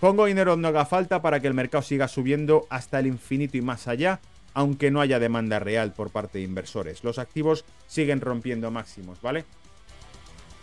[0.00, 3.62] pongo dinero donde haga falta para que el mercado siga subiendo hasta el infinito y
[3.62, 4.20] más allá,
[4.52, 7.04] aunque no haya demanda real por parte de inversores.
[7.04, 9.44] Los activos siguen rompiendo máximos, ¿vale?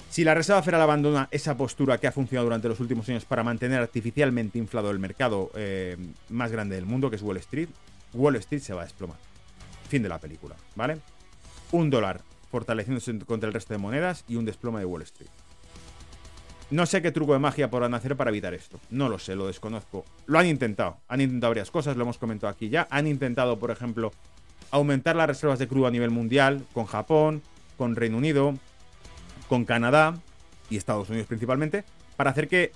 [0.10, 3.44] Si la Reserva Federal abandona esa postura que ha funcionado durante los últimos años para
[3.44, 5.96] mantener artificialmente inflado el mercado eh,
[6.30, 7.70] más grande del mundo, que es Wall Street,
[8.14, 9.31] Wall Street se va a desplomar.
[9.92, 11.00] Fin de la película, ¿vale?
[11.74, 15.28] Un dólar fortaleciéndose contra el resto de monedas y un desplome de Wall Street.
[16.70, 18.80] No sé qué truco de magia podrán hacer para evitar esto.
[18.90, 20.06] No lo sé, lo desconozco.
[20.28, 21.00] Lo han intentado.
[21.10, 22.88] Han intentado varias cosas, lo hemos comentado aquí ya.
[22.90, 24.14] Han intentado, por ejemplo,
[24.72, 27.42] aumentar las reservas de crudo a nivel mundial con Japón,
[27.76, 28.54] con Reino Unido,
[29.50, 30.18] con Canadá
[30.70, 31.84] y Estados Unidos principalmente,
[32.16, 32.72] para hacer que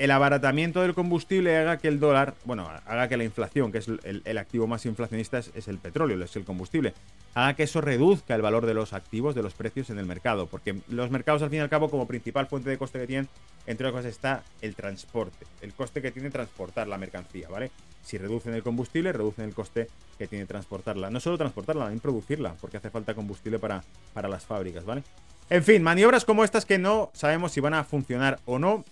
[0.00, 3.86] el abaratamiento del combustible haga que el dólar, bueno, haga que la inflación, que es
[3.86, 6.94] el, activo más inflacionista, es, el petróleo, es el combustible,
[7.34, 10.46] haga que eso reduzca el valor de los activos, de los precios en el mercado.
[10.46, 13.28] Porque los mercados, al fin y al cabo, como principal fuente de coste que tienen,
[13.66, 17.70] entre otras cosas, está el transporte, el coste que tiene transportar la mercancía, ¿vale?
[18.02, 21.10] Si reducen el combustible, reducen el coste que tiene transportarla.
[21.10, 23.84] No solo transportarla, también producirla, porque hace falta combustible para,
[24.14, 25.02] para las fábricas, ¿vale?
[25.50, 28.82] En fin, maniobras como estas que no sabemos si van a funcionar o no.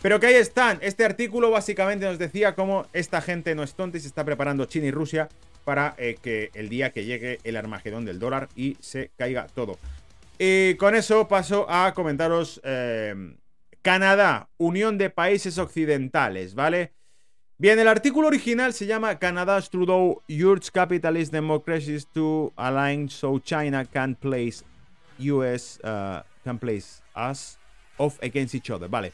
[0.00, 0.78] Pero que ahí están.
[0.80, 4.64] Este artículo básicamente nos decía cómo esta gente no es tonta y se está preparando
[4.66, 5.28] China y Rusia
[5.64, 9.78] para eh, que el día que llegue el Armagedón del dólar y se caiga todo.
[10.38, 13.36] Y con eso paso a comentaros eh,
[13.82, 16.92] Canadá, Unión de Países Occidentales, ¿vale?
[17.60, 23.84] Bien, el artículo original se llama Canada's Trudeau urge capitalist democracies to align so China
[23.84, 24.62] can place
[25.18, 27.58] US uh, can place us
[27.98, 29.12] off against each other, ¿vale?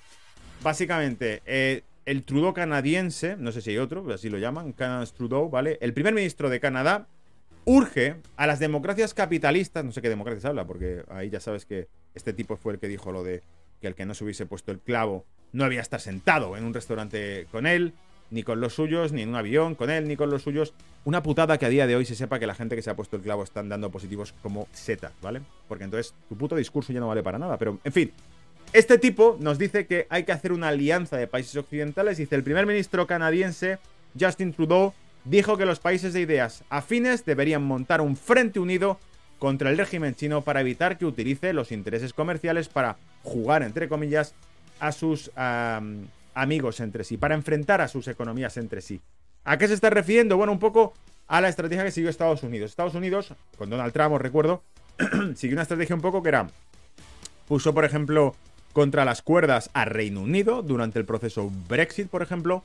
[0.65, 5.51] Básicamente, eh, el Trudeau canadiense, no sé si hay otro, así lo llaman, Canada's Trudeau,
[5.51, 5.77] ¿vale?
[5.83, 7.07] El primer ministro de Canadá
[7.67, 11.89] urge a las democracias capitalistas, no sé qué democracias habla, porque ahí ya sabes que
[12.15, 13.43] este tipo fue el que dijo lo de
[13.83, 16.73] que el que no se hubiese puesto el clavo no había estar sentado en un
[16.73, 17.93] restaurante con él,
[18.31, 20.73] ni con los suyos, ni en un avión con él, ni con los suyos.
[21.05, 22.97] Una putada que a día de hoy se sepa que la gente que se ha
[22.97, 25.43] puesto el clavo están dando positivos como setas, ¿vale?
[25.69, 27.59] Porque entonces tu puto discurso ya no vale para nada.
[27.59, 28.11] Pero, en fin,
[28.75, 32.19] este tipo nos dice que hay que hacer una alianza de países occidentales.
[32.19, 33.79] Dice el primer ministro canadiense,
[34.19, 34.93] Justin Trudeau,
[35.25, 38.99] dijo que los países de ideas afines deberían montar un frente unido
[39.39, 44.35] contra el régimen chino para evitar que utilice los intereses comerciales para jugar, entre comillas,
[44.81, 45.31] a sus
[46.35, 49.01] amigos entre sí, para enfrentar a sus economías entre sí.
[49.45, 50.37] ¿A qué se está refiriendo?
[50.37, 50.95] Bueno, un poco
[51.29, 52.71] a la estrategia que siguió Estados Unidos.
[52.71, 54.65] Estados Unidos, con Donald Trump, os recuerdo,
[55.37, 56.49] siguió una estrategia un poco que era,
[57.47, 58.35] puso, por ejemplo,
[58.75, 62.63] contra las cuerdas a Reino Unido durante el proceso Brexit, por ejemplo.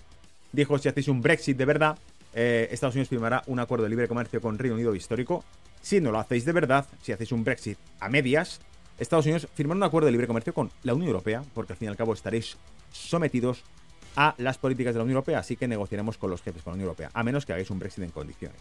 [0.51, 1.97] Dijo, si hacéis un Brexit de verdad,
[2.33, 5.45] eh, Estados Unidos firmará un acuerdo de libre comercio con Reino Unido histórico.
[5.81, 8.59] Si no lo hacéis de verdad, si hacéis un Brexit a medias,
[8.97, 11.85] Estados Unidos firmará un acuerdo de libre comercio con la Unión Europea, porque al fin
[11.85, 12.57] y al cabo estaréis
[12.91, 13.63] sometidos
[14.15, 16.75] a las políticas de la Unión Europea, así que negociaremos con los jefes con la
[16.75, 18.59] Unión Europea, a menos que hagáis un Brexit en condiciones.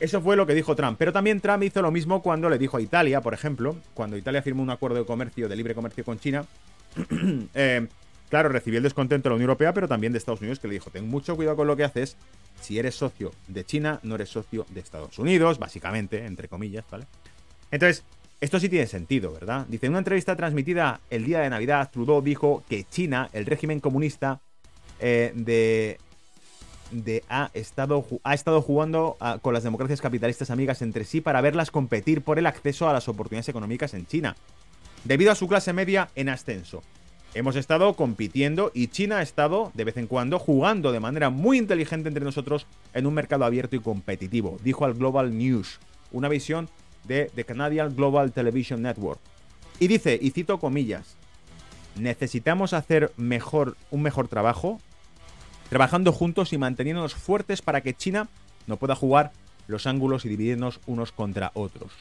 [0.00, 2.76] Eso fue lo que dijo Trump, pero también Trump hizo lo mismo cuando le dijo
[2.76, 6.20] a Italia, por ejemplo, cuando Italia firmó un acuerdo de comercio, de libre comercio con
[6.20, 6.44] China,
[7.54, 7.86] eh,
[8.28, 10.74] claro, recibió el descontento de la Unión Europea, pero también de Estados Unidos, que le
[10.74, 12.16] dijo, ten mucho cuidado con lo que haces,
[12.60, 17.06] si eres socio de China, no eres socio de Estados Unidos, básicamente, entre comillas, ¿vale?
[17.72, 18.04] Entonces,
[18.40, 19.66] esto sí tiene sentido, ¿verdad?
[19.68, 23.80] Dice, en una entrevista transmitida el día de Navidad, Trudeau dijo que China, el régimen
[23.80, 24.40] comunista
[25.00, 25.98] eh, de,
[26.90, 31.40] de ha, estado, ha estado jugando ah, con las democracias capitalistas amigas entre sí para
[31.40, 34.36] verlas competir por el acceso a las oportunidades económicas en China,
[35.04, 36.82] debido a su clase media en ascenso.
[37.34, 41.58] Hemos estado compitiendo y China ha estado, de vez en cuando, jugando de manera muy
[41.58, 45.78] inteligente entre nosotros en un mercado abierto y competitivo, dijo al Global News,
[46.10, 46.70] una visión
[47.04, 49.20] de The Canadian Global Television Network.
[49.78, 51.16] Y dice, y cito comillas,
[51.96, 54.80] necesitamos hacer mejor, un mejor trabajo,
[55.68, 58.28] trabajando juntos y manteniéndonos fuertes para que China
[58.66, 59.32] no pueda jugar
[59.66, 61.92] los ángulos y dividirnos unos contra otros.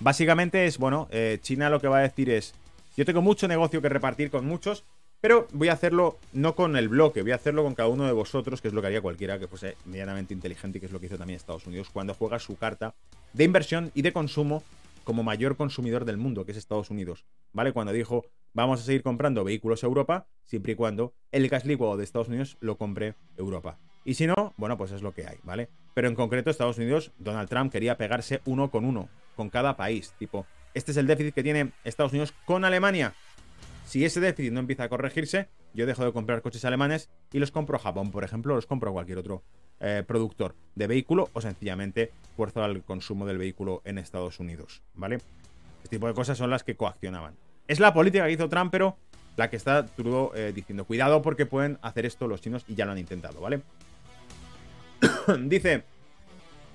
[0.00, 2.54] Básicamente es, bueno, eh, China lo que va a decir es,
[2.96, 4.84] yo tengo mucho negocio que repartir con muchos,
[5.20, 8.12] pero voy a hacerlo no con el bloque, voy a hacerlo con cada uno de
[8.12, 11.00] vosotros, que es lo que haría cualquiera que fuese medianamente inteligente y que es lo
[11.00, 12.94] que hizo también Estados Unidos cuando juega su carta
[13.32, 14.62] de inversión y de consumo
[15.06, 17.24] como mayor consumidor del mundo, que es Estados Unidos.
[17.52, 17.72] ¿Vale?
[17.72, 21.96] Cuando dijo, vamos a seguir comprando vehículos a Europa, siempre y cuando el gas licuado
[21.96, 23.78] de Estados Unidos lo compre Europa.
[24.04, 25.68] Y si no, bueno, pues es lo que hay, ¿vale?
[25.94, 30.12] Pero en concreto, Estados Unidos, Donald Trump quería pegarse uno con uno, con cada país.
[30.18, 33.14] Tipo, este es el déficit que tiene Estados Unidos con Alemania.
[33.86, 37.52] Si ese déficit no empieza a corregirse, yo dejo de comprar coches alemanes y los
[37.52, 39.44] compro a Japón, por ejemplo, los compro a cualquier otro
[39.78, 45.18] eh, productor de vehículo o sencillamente fuerzo al consumo del vehículo en Estados Unidos, ¿vale?
[45.84, 47.36] Este tipo de cosas son las que coaccionaban.
[47.68, 48.96] Es la política que hizo Trump, pero
[49.36, 52.86] la que está Trudeau eh, diciendo, cuidado porque pueden hacer esto los chinos y ya
[52.86, 53.62] lo han intentado, ¿vale?
[55.44, 55.84] Dice,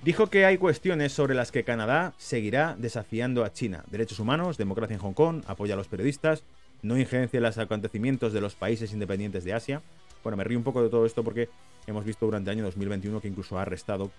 [0.02, 3.84] dijo que hay cuestiones sobre las que Canadá seguirá desafiando a China.
[3.92, 6.46] Derechos humanos, democracia en Hong Kong, apoya a los periodistas,
[6.82, 9.82] no injerencia en los acontecimientos de los países independientes de Asia.
[10.24, 11.50] Bueno, me río un poco de todo esto porque
[11.88, 14.12] hemos visto durante el año 2021 que incluso ha arrestado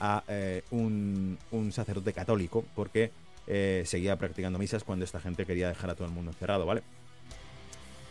[0.00, 1.38] a eh, un,
[1.72, 3.10] sacerdote católico porque
[3.46, 6.82] eh, seguía practicando misas cuando esta gente quería dejar a todo el mundo encerrado, ¿vale?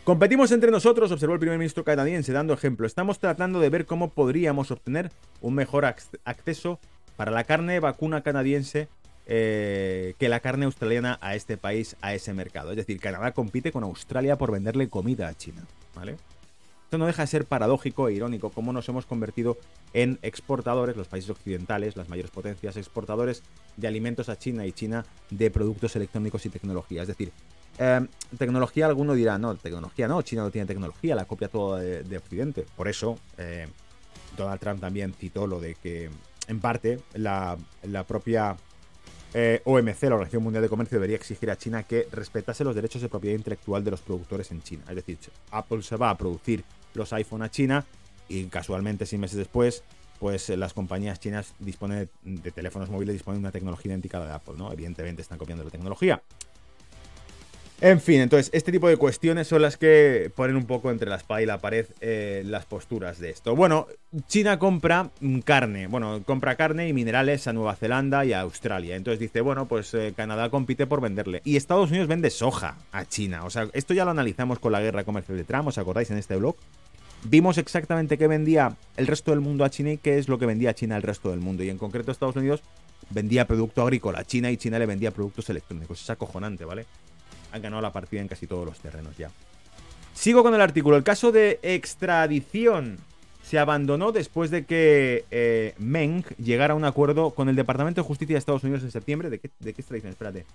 [0.04, 2.88] Competimos entre nosotros, observó el primer ministro canadiense, dando ejemplo.
[2.88, 6.80] Estamos tratando de ver cómo podríamos obtener un mejor acceso
[7.16, 8.88] para la carne vacuna canadiense
[9.32, 12.72] eh, que la carne australiana a este país, a ese mercado.
[12.72, 15.62] Es decir, Canadá compite con Australia por venderle comida a China.
[15.94, 16.18] ¿Vale?
[16.90, 19.60] Esto no deja de ser paradójico e irónico cómo nos hemos convertido
[19.94, 23.44] en exportadores, los países occidentales, las mayores potencias, exportadores
[23.78, 27.04] de alimentos a China y China de productos electrónicos y tecnología.
[27.04, 27.32] Es decir,
[27.78, 28.08] em,
[28.40, 32.66] tecnología, alguno dirá, no, tecnología no, China no tiene tecnología, la copia toda de, Occidente.
[32.76, 33.68] Por eso, eh,
[34.36, 36.10] Donald Trump también citó lo de que,
[36.48, 37.56] en parte, la,
[38.08, 38.58] propia
[39.34, 43.02] eh, OMC, la Organización Mundial de Comercio, debería exigir a China que respetase los derechos
[43.02, 44.84] de propiedad intelectual de los productores en China.
[44.90, 45.18] Es decir,
[45.52, 46.64] Apple se va a producir
[46.94, 47.86] los iPhone a China
[48.28, 49.84] y casualmente, seis meses después,
[50.20, 54.26] pues las compañías chinas disponen de, teléfonos móviles, disponen de una tecnología idéntica a la
[54.28, 54.72] de Apple, ¿no?
[54.74, 56.22] Evidentemente están copiando la tecnología.
[57.82, 61.16] En fin, entonces, este tipo de cuestiones son las que ponen un poco entre la
[61.16, 63.56] espada y la pared eh, las posturas de esto.
[63.56, 63.88] Bueno,
[64.28, 65.12] China compra
[65.46, 68.98] carne, bueno, compra carne y minerales a Nueva Zelanda y a Australia.
[68.98, 71.42] Entonces dice, bueno, pues eh, Canadá compite por venderle.
[71.46, 73.46] Y Estados Unidos vende soja a China.
[73.46, 76.18] O sea, esto ya lo analizamos con la guerra comercial de Trump, ¿os acordáis en
[76.18, 76.58] este blog?
[77.24, 80.46] Vimos exactamente qué vendía el resto del mundo a China y qué es lo que
[80.46, 81.64] vendía China al resto del mundo.
[81.64, 82.62] Y en concreto Estados Unidos
[83.10, 86.02] vendía producto agrícola a China y China le vendía productos electrónicos.
[86.02, 86.86] Es acojonante, ¿vale?
[87.52, 89.30] Han ganado la partida en casi todos los terrenos ya.
[90.14, 90.98] Sigo con el artículo.
[90.98, 92.98] El caso de extradición
[93.44, 98.08] se abandonó después de que eh, Meng llegara a un acuerdo con el Departamento de
[98.08, 99.30] Justicia de Estados Unidos en septiembre.
[99.30, 100.12] ¿De qué, extradición?
[100.12, 100.46] Espérate.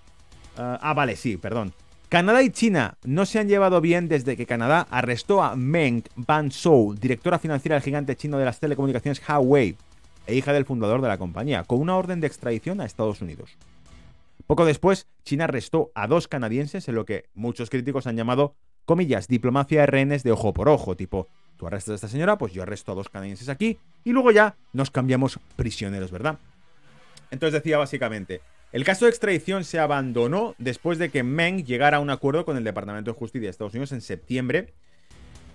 [0.57, 1.73] ah, ah vale, sí, perdón.
[2.09, 6.93] Canadá y China no se han llevado bien desde que Canadá arrestó a Meng Wanzhou,
[6.93, 9.75] directora financiera del gigante chino de las telecomunicaciones Huawei
[10.27, 13.57] e hija del fundador de la compañía, con una orden de extradición a Estados Unidos.
[14.47, 18.55] Poco después, China arrestó a dos canadienses en lo que muchos críticos han llamado,
[18.85, 21.27] comillas, diplomacia de rehenes de ojo por ojo, tipo,
[21.57, 24.55] tú arrestas a esta señora, pues yo arresto a dos canadienses aquí y luego ya
[24.73, 26.37] nos cambiamos prisioneros, ¿verdad?
[27.31, 31.99] Entonces decía básicamente, el caso de extradición se abandonó después de que Meng llegara a
[31.99, 34.73] un acuerdo con el Departamento de Justicia de Estados Unidos en septiembre.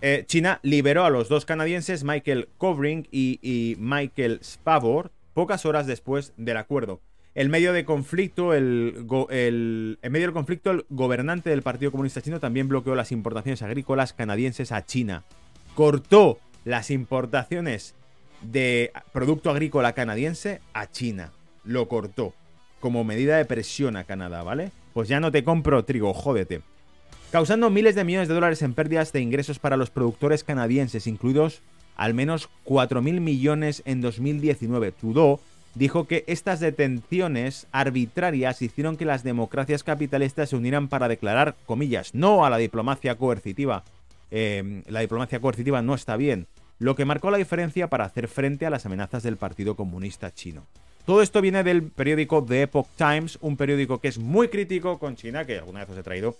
[0.02, 5.86] Eh, China liberó a los dos canadienses, Michael Covering y, y Michael Spavor, pocas horas
[5.86, 7.02] después del acuerdo.
[7.34, 12.96] El medio el, en medio del conflicto, el gobernante del Partido Comunista Chino también bloqueó
[12.96, 15.22] las importaciones agrícolas canadienses a China.
[15.74, 17.94] Cortó las importaciones
[18.42, 21.32] de producto agrícola canadiense a China.
[21.64, 22.34] Lo cortó.
[22.80, 24.72] Como medida de presión a Canadá, ¿vale?
[24.94, 26.62] Pues ya no te compro trigo, jódete.
[27.30, 31.60] Causando miles de millones de dólares en pérdidas de ingresos para los productores canadienses, incluidos
[31.96, 34.92] al menos 4.000 millones en 2019.
[34.92, 35.38] Trudeau
[35.74, 42.14] dijo que estas detenciones arbitrarias hicieron que las democracias capitalistas se unieran para declarar, comillas,
[42.14, 43.84] no a la diplomacia coercitiva.
[44.30, 46.46] Em, la diplomacia coercitiva no está bien,
[46.78, 50.66] lo que marcó la diferencia para hacer frente a las amenazas del Partido Comunista Chino.
[51.04, 55.16] Todo esto viene del periódico The Epoch Times, un periódico que es muy crítico con
[55.16, 56.36] China, que alguna vez os he traído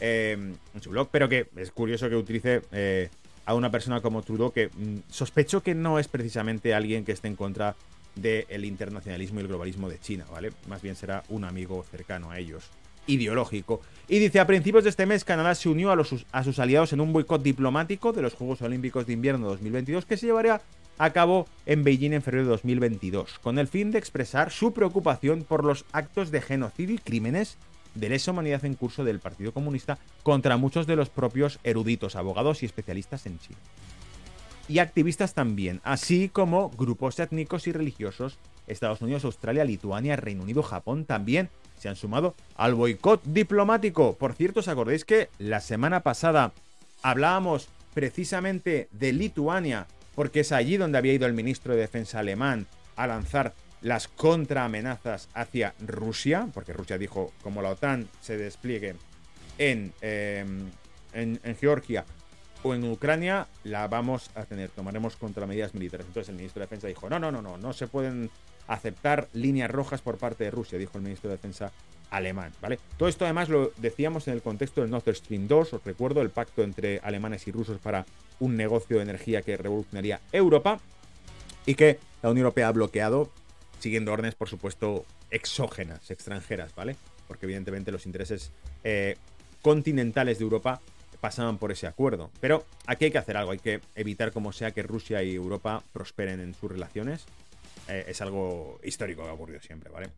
[0.00, 3.10] em, en su blog, pero que es curioso que utilice eh,
[3.44, 7.28] a una persona como Trudeau, que mm, sospecho que no es precisamente alguien que esté
[7.28, 7.76] en contra
[8.14, 10.52] del internacionalismo y el globalismo de China, ¿vale?
[10.68, 12.70] Más bien será un amigo cercano a ellos,
[13.06, 13.80] ideológico.
[14.08, 16.92] Y dice, a principios de este mes Canadá se unió a, los, a sus aliados
[16.92, 20.62] en un boicot diplomático de los Juegos Olímpicos de Invierno 2022 que se llevaría
[20.96, 25.42] a cabo en Beijing en febrero de 2022, con el fin de expresar su preocupación
[25.42, 27.58] por los actos de genocidio y crímenes
[27.96, 32.62] de lesa humanidad en curso del Partido Comunista contra muchos de los propios eruditos, abogados
[32.62, 33.58] y especialistas en China
[34.68, 38.38] y activistas también, así como grupos étnicos y religiosos.
[38.66, 44.16] Estados Unidos, Australia, Lituania, Reino Unido, Japón también se han sumado al boicot diplomático.
[44.16, 46.52] Por cierto, ¿os acordáis que la semana pasada
[47.02, 49.86] hablábamos precisamente de Lituania?
[50.14, 55.28] Porque es allí donde había ido el ministro de Defensa alemán a lanzar las contraamenazas
[55.34, 58.94] hacia Rusia, porque Rusia dijo, como la OTAN se despliegue
[59.58, 60.70] en, em,
[61.12, 62.06] en, en Georgia,
[62.64, 66.06] o en Ucrania la vamos a tener, tomaremos contramedidas militares.
[66.06, 68.30] Entonces el ministro de Defensa dijo, no, no, no, no, no se pueden
[68.66, 71.70] aceptar líneas rojas por parte de Rusia, dijo el ministro de Defensa
[72.10, 72.78] alemán, ¿vale?
[72.96, 76.30] Todo esto además lo decíamos en el contexto del Nord Stream 2, os recuerdo el
[76.30, 78.06] pacto entre alemanes y rusos para
[78.40, 80.80] un negocio de energía que revolucionaría Europa
[81.66, 83.30] y que la Unión Europea ha bloqueado
[83.78, 86.96] siguiendo órdenes, por supuesto, exógenas, extranjeras, ¿vale?
[87.28, 88.52] Porque evidentemente los intereses
[88.84, 89.16] eh,
[89.60, 90.80] continentales de Europa
[91.24, 92.30] pasaban por ese acuerdo.
[92.38, 95.82] Pero aquí hay que hacer algo, hay que evitar como sea que Rusia y Europa
[95.90, 97.24] prosperen en sus relaciones.
[97.88, 100.10] Eh, es algo histórico que ha ocurrido siempre, ¿vale?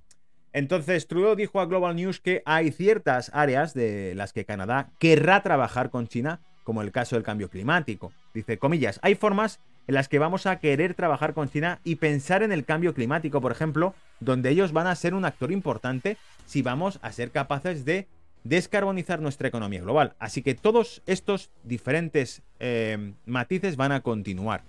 [0.53, 5.45] Entonces, Trudeau dijo a Global News que hay ciertas áreas de las que Canadá querrá
[5.45, 8.13] trabajar con China, como el caso del cambio climático.
[8.35, 12.43] Dice, comillas, hay formas en las que vamos a querer trabajar con China y pensar
[12.43, 16.63] en el cambio climático, por ejemplo, donde ellos van a ser un actor importante si
[16.63, 18.09] vamos a ser capaces de
[18.49, 20.15] descarbonizar nuestra economía global.
[20.19, 24.63] Así que todos estos diferentes eh, matices van a continuar.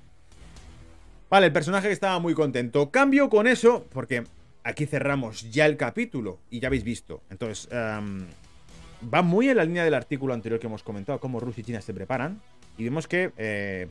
[1.30, 2.90] Vale, el personaje estaba muy contento.
[2.90, 4.24] Cambio con eso, porque
[4.64, 7.22] aquí cerramos ya el capítulo y ya habéis visto.
[7.30, 8.26] Entonces, em,
[9.14, 11.82] va muy en la línea del artículo anterior que hemos comentado, cómo Rusia y China
[11.82, 12.42] se preparan.
[12.78, 13.88] Y vemos que eh,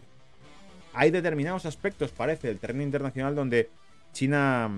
[0.95, 3.69] hay determinados aspectos, parece, del terreno internacional donde
[4.13, 4.71] China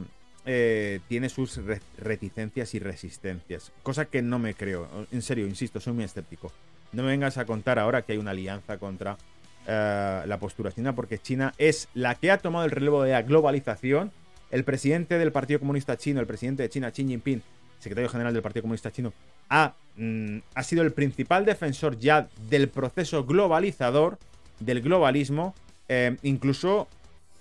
[0.51, 1.61] eh, tiene sus
[1.99, 3.71] reticencias y resistencias.
[3.83, 4.89] Cosa que no me creo.
[5.13, 6.51] En serio, insisto, soy muy escéptico.
[6.93, 9.19] No me vengas a contar ahora que hay una alianza contra
[9.67, 13.21] eh, la postura china, porque China es la que ha tomado el relevo de la
[13.21, 14.11] globalización.
[14.51, 17.43] El presidente del Partido Comunista Chino, el presidente de China, Xi Jinping,
[17.79, 19.13] secretario general del Partido Comunista Chino,
[19.51, 24.19] ha, mm, ha sido el principal defensor ya del proceso globalizador,
[24.61, 25.55] del globalismo.
[25.91, 26.89] Eh, incluso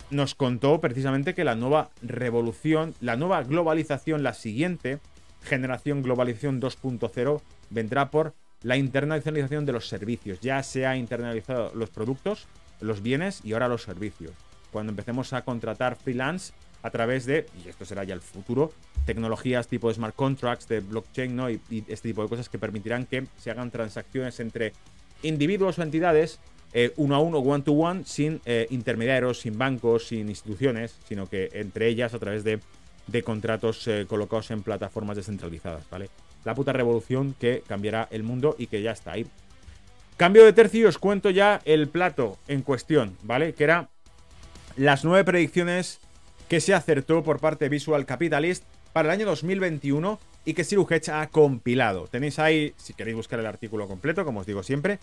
[0.10, 5.00] nos contó precisamente que la nueva revolución, la nueva globalización, la siguiente
[5.44, 8.34] generación globalización 2.0 vendrá por
[8.64, 10.40] la internacionalización de los servicios.
[10.40, 12.48] Ya se ha internalizado los productos,
[12.82, 14.32] los bienes y ahora los servicios.
[14.72, 16.54] Cuando empecemos a contratar freelance
[16.84, 18.72] a través de, y esto será ya el futuro,
[19.06, 21.50] tecnologías tipo smart contracts, de blockchain, ¿no?
[21.50, 24.74] Y, y este tipo de cosas que permitirán que se hagan transacciones entre
[25.24, 26.40] individuos o entidades
[26.74, 31.28] eh, uno a uno, one to one, sin eh, intermediarios, sin bancos, sin instituciones, sino
[31.28, 32.60] que entre ellas a través de,
[33.24, 36.10] contratos eh, colocados en plataformas descentralizadas, ¿vale?
[36.44, 39.26] La puta revolución que cambiará el mundo y que ya está ahí.
[40.18, 43.54] Cambio de tercio y os cuento ya el plato en cuestión, ¿vale?
[43.54, 43.90] Que era
[44.76, 46.00] las nueve predicciones
[46.48, 48.64] que se acertó por parte de Visual Capitalist
[48.94, 52.08] para el año 2021 y que Siru ha compilado.
[52.08, 55.00] Tenéis ahí, si queréis buscar el artículo completo, como os digo siempre,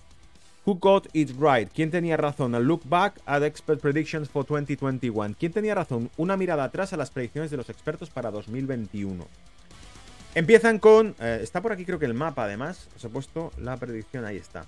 [0.67, 1.71] Who got it right?
[1.71, 2.55] ¿Quién tenía razón?
[2.55, 5.35] A look back at expert predictions for 2021.
[5.39, 6.11] ¿Quién tenía razón?
[6.17, 9.27] Una mirada atrás a las predicciones de los expertos para 2021.
[10.35, 11.15] Empiezan con...
[11.21, 12.89] Eh, está por aquí creo que el mapa además.
[12.97, 14.65] Os he puesto la predicción, ahí está.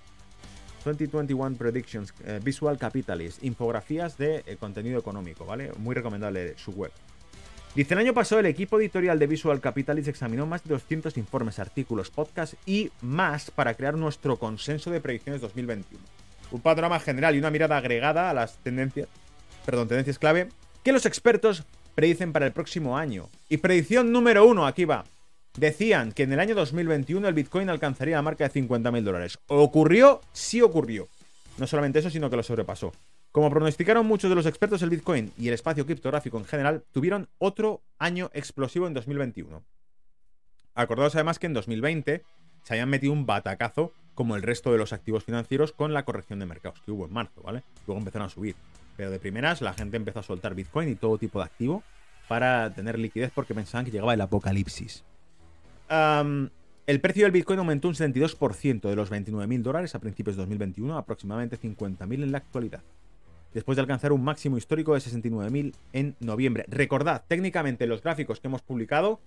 [0.84, 5.72] 2021 Predictions, eh, Visual Capitalist, infografías de eh, contenido económico, ¿vale?
[5.78, 6.92] Muy recomendable su web.
[7.76, 11.58] Dice, el año pasado el equipo editorial de Visual Capitalist examinó más de 200 informes,
[11.58, 16.02] artículos, podcasts y más para crear nuestro consenso de predicciones 2021.
[16.52, 19.08] Un panorama general y una mirada agregada a las tendencias,
[19.66, 20.48] perdón, tendencias clave
[20.82, 21.64] que los expertos
[21.94, 23.28] predicen para el próximo año.
[23.50, 25.04] Y predicción número uno, aquí va.
[25.58, 29.38] Decían que en el año 2021 el Bitcoin alcanzaría la marca de 50.000 dólares.
[29.48, 30.22] ¿Ocurrió?
[30.32, 31.08] Sí ocurrió.
[31.58, 32.94] No solamente eso, sino que lo sobrepasó.
[33.36, 37.28] Como pronosticaron muchos de los expertos, el Bitcoin y el espacio criptográfico en general tuvieron
[37.36, 39.62] otro año explosivo en 2021.
[40.74, 42.24] Acordaos además que en 2020
[42.62, 46.38] se habían metido un batacazo como el resto de los activos financieros con la corrección
[46.38, 47.62] de mercados que hubo en marzo, ¿vale?
[47.86, 48.56] Luego empezaron a subir.
[48.96, 51.82] Pero de primeras la gente empezó a soltar Bitcoin y todo tipo de activo
[52.28, 55.04] para tener liquidez porque pensaban que llegaba el apocalipsis.
[55.90, 60.96] el precio del Bitcoin aumentó un 72% de los 29.000 dólares a principios de 2021
[60.96, 62.80] a aproximadamente 50.000 en la actualidad
[63.56, 66.66] después de alcanzar un máximo histórico de 69.000 en noviembre.
[66.68, 69.18] Recordad, técnicamente los gráficos que hemos publicado,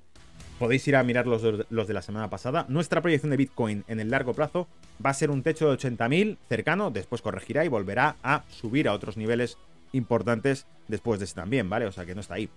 [0.59, 4.11] podéis ir a mirar los, de la semana pasada, nuestra proyección de Bitcoin en el
[4.11, 4.67] largo plazo
[5.03, 8.93] va a ser un techo de 80.000 cercano, después corregirá y volverá a subir a
[8.93, 9.57] otros niveles
[9.93, 11.87] importantes después de ese también, ¿vale?
[11.87, 12.51] O sea que no está ahí.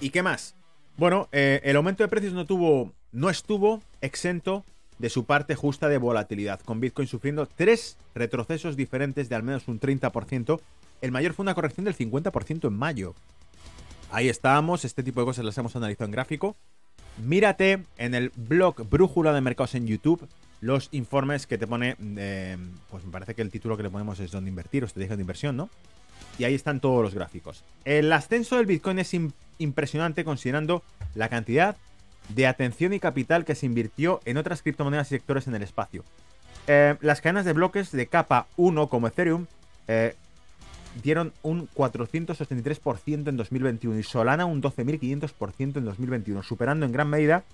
[0.00, 0.56] ¿Y qué más?
[0.96, 4.64] Bueno, eh, el aumento de precios no tuvo, no estuvo exento
[4.98, 9.68] de su parte justa de volatilidad, con Bitcoin sufriendo tres retrocesos diferentes de al menos
[9.68, 10.60] un 30%.
[11.00, 13.14] El mayor fue una corrección del 50% en mayo.
[14.10, 16.56] Ahí estábamos, este tipo de cosas las hemos analizado en gráfico.
[17.18, 20.28] Mírate en el blog Brújula de Mercados en YouTube
[20.64, 22.56] los informes que te pone, eh,
[22.90, 25.20] pues me parece que el título que le ponemos es donde invertir o estrategia de
[25.20, 25.68] inversión, ¿no?
[26.38, 27.64] Y ahí están todos los gráficos.
[27.84, 29.14] El ascenso del Bitcoin es
[29.58, 30.82] impresionante considerando
[31.14, 31.76] la cantidad
[32.28, 36.04] de atención y capital que se invirtió en otras criptomonedas y sectores en el espacio.
[36.66, 39.46] Eh, las cadenas de bloques de capa 1 como Ethereum
[39.86, 40.14] eh,
[41.02, 47.44] dieron un 483% en 2021 y Solana un 12.500% en 2021, superando en gran medida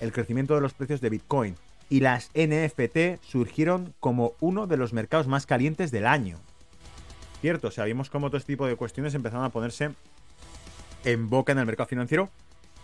[0.00, 1.56] el crecimiento de los precios de Bitcoin.
[1.90, 6.38] Y las NFT surgieron como uno de los mercados más calientes del año.
[7.40, 9.90] Cierto, o sea, vimos cómo todo este tipo de cuestiones empezaron a ponerse
[11.04, 12.28] en boca en el mercado financiero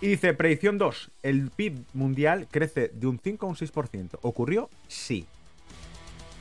[0.01, 4.18] y dice, predicción 2, el PIB mundial crece de un 5 a un 6%.
[4.22, 4.68] ¿Ocurrió?
[4.88, 5.26] Sí.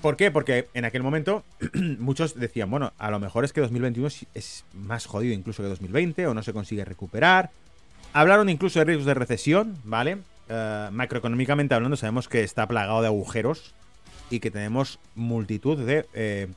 [0.02, 0.32] ¿Por qué?
[0.32, 1.46] Porque en aquel momento
[2.00, 6.28] muchos decían, bueno, a lo mejor es que 2021 es más jodido incluso que 2020
[6.28, 7.52] o no se consigue recuperar.
[8.12, 10.18] Hablaron incluso de riesgos de recesión, ¿vale?
[10.50, 13.74] Eh, macroeconómicamente hablando sabemos que está plagado de agujeros
[14.30, 16.48] y que tenemos multitud de eh,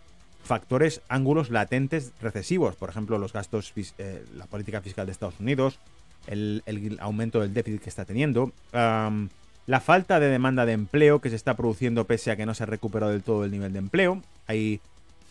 [0.42, 2.74] factores, ángulos latentes recesivos.
[2.74, 5.78] Por ejemplo, los gastos, eh, la política fiscal de Estados Unidos,
[6.26, 11.36] el, aumento del déficit que está teniendo, la falta de demanda de empleo que se
[11.36, 14.22] está produciendo pese a que no se ha recuperado del todo el nivel de empleo.
[14.46, 14.80] Hay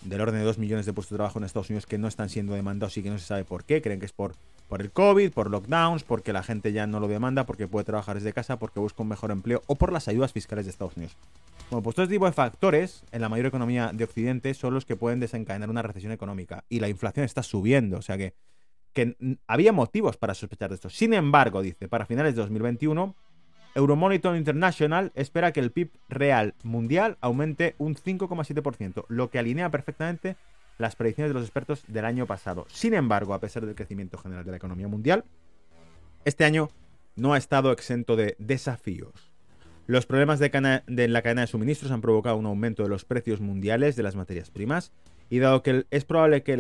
[0.02, 2.30] del orden de 2 millones de puestos de trabajo en Estados Unidos que no están
[2.30, 3.82] siendo demandados y que no se sabe por qué.
[3.82, 4.36] Creen que es por,
[4.68, 8.16] por el COVID, por lockdowns, porque la gente ya no lo demanda, porque puede trabajar
[8.16, 11.16] desde casa, porque busca un mejor empleo o por las ayudas fiscales de Estados Unidos.
[11.72, 14.86] Bueno, pues todo este tipo de factores en la mayor economía de Occidente son los
[14.86, 16.64] que pueden desencadenar una recesión económica.
[16.70, 18.34] Y la inflación está subiendo, o sea que,
[18.96, 20.90] que había motivos para sospechar de esto.
[20.90, 23.14] Sin embargo, dice, para finales de 2021,
[23.76, 30.38] Euromonitor International espera que el PIB real mundial aumente un 5,7%, lo que alinea perfectamente
[30.78, 32.66] las predicciones de los expertos del año pasado.
[32.70, 35.26] Sin embargo, a pesar del crecimiento general de la economía mundial,
[36.24, 36.70] este año
[37.16, 39.32] no ha estado exento de desafíos.
[39.88, 40.50] Los problemas de,
[41.08, 44.50] la cadena de suministros han provocado un aumento de los precios mundiales de las materias
[44.50, 44.92] primas
[45.30, 46.58] y dado que es probable que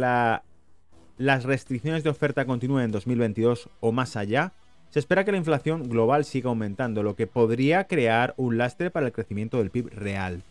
[1.17, 4.53] las restricciones de oferta continúen en 2022 o más allá,
[4.89, 9.07] se espera que la inflación global siga aumentando, lo que podría crear un lastre para
[9.07, 10.41] el crecimiento del PIB real.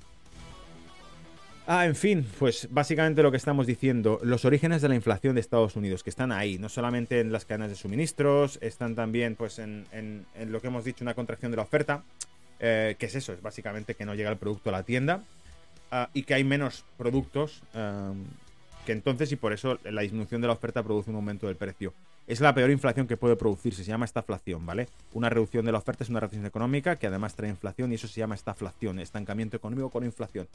[1.66, 5.40] Ah, en fin, pues básicamente lo que estamos diciendo, los orígenes de la inflación de
[5.40, 9.58] Estados Unidos, que están ahí, no solamente en las cadenas de suministros, están también pues
[9.58, 9.86] en,
[10.46, 12.02] lo que hemos dicho, una contracción de la oferta.
[12.60, 13.32] Eh, ¿Qué es eso?
[13.32, 15.22] Es básicamente que no llega el producto a la tienda
[15.90, 18.24] ah, y que hay menos productos em,
[18.84, 21.94] que entonces y por eso la disminución de la oferta produce un aumento del precio.
[22.26, 24.88] Es la peor inflación que puede producirse, se llama estaflación, ¿vale?
[25.12, 28.08] Una reducción de la oferta es una recesión económica que además trae inflación y eso
[28.08, 30.48] se llama estaflación, estancamiento económico con inflación.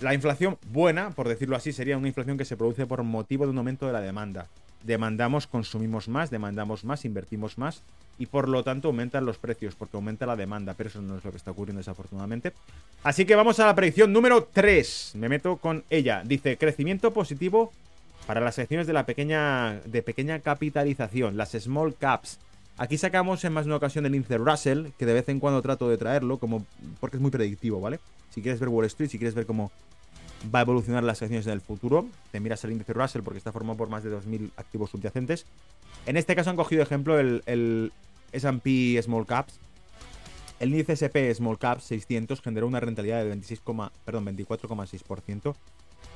[0.00, 3.50] La inflación buena, por decirlo así, sería una inflación que se produce por motivo de
[3.50, 4.46] un aumento de la demanda.
[4.84, 7.82] Demandamos, consumimos más, demandamos más, invertimos más
[8.16, 11.24] y por lo tanto aumentan los precios porque aumenta la demanda, pero eso no es
[11.24, 12.52] lo que está ocurriendo desafortunadamente.
[13.02, 15.12] Así que vamos a la predicción número 3.
[15.16, 16.22] Me meto con ella.
[16.24, 17.72] Dice crecimiento positivo
[18.26, 22.38] para las acciones de la pequeña de pequeña capitalización, las small caps.
[22.76, 25.60] Aquí sacamos en más de una ocasión el índice Russell, que de vez en cuando
[25.60, 26.64] trato de traerlo como
[26.98, 28.00] porque es muy predictivo, ¿vale?
[28.30, 29.70] Si quieres ver Wall Street, si quieres ver cómo
[30.54, 32.06] va a evolucionar las acciones en el futuro.
[32.30, 35.46] Te miras el índice Russell porque está formado por más de 2.000 activos subyacentes.
[36.06, 37.92] En este caso han cogido ejemplo el,
[38.32, 39.58] S&P Small Caps.
[40.60, 45.54] El índice SP Small Caps 600 generó una rentabilidad de 24,6%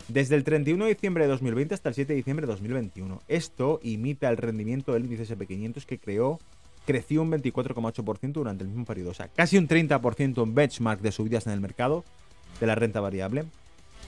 [0.08, 3.22] desde el 31 de diciembre de 2020 hasta el 7 de diciembre de 2021.
[3.28, 6.38] Esto imita el rendimiento del índice SP500 que creó
[6.84, 9.10] creció un 24,8% durante el mismo periodo.
[9.10, 12.04] O sea, casi un 30% en benchmark de subidas en el mercado
[12.60, 13.44] de la renta variable.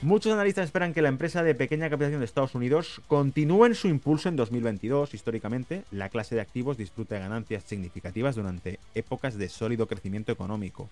[0.03, 3.87] Muchos analistas esperan que la empresa de pequeña capitalización de Estados Unidos continúe en su
[3.87, 5.15] impulso en 2022.
[5.15, 10.87] Históricamente, la clase de activos disfruta de ganancias significativas durante épocas de sólido crecimiento económico.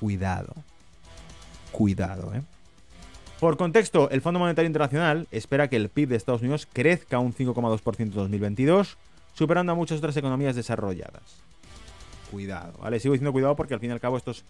[0.00, 0.54] Cuidado.
[1.70, 2.42] Cuidado, ¿eh?
[3.40, 7.34] Por contexto, el Fondo Monetario Internacional espera que el PIB de Estados Unidos crezca un
[7.34, 8.96] 5,2% en 2022,
[9.34, 11.42] superando a muchas otras economías desarrolladas.
[12.30, 12.98] Cuidado, ¿vale?
[12.98, 14.42] Sigo diciendo cuidado porque al fin y al cabo estos,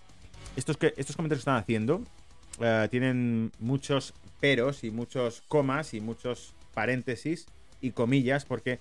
[0.55, 2.01] estos, que, estos comentarios que están haciendo
[2.61, 7.47] eh, tienen muchos peros y muchos comas y muchos paréntesis
[7.81, 8.75] y comillas porque,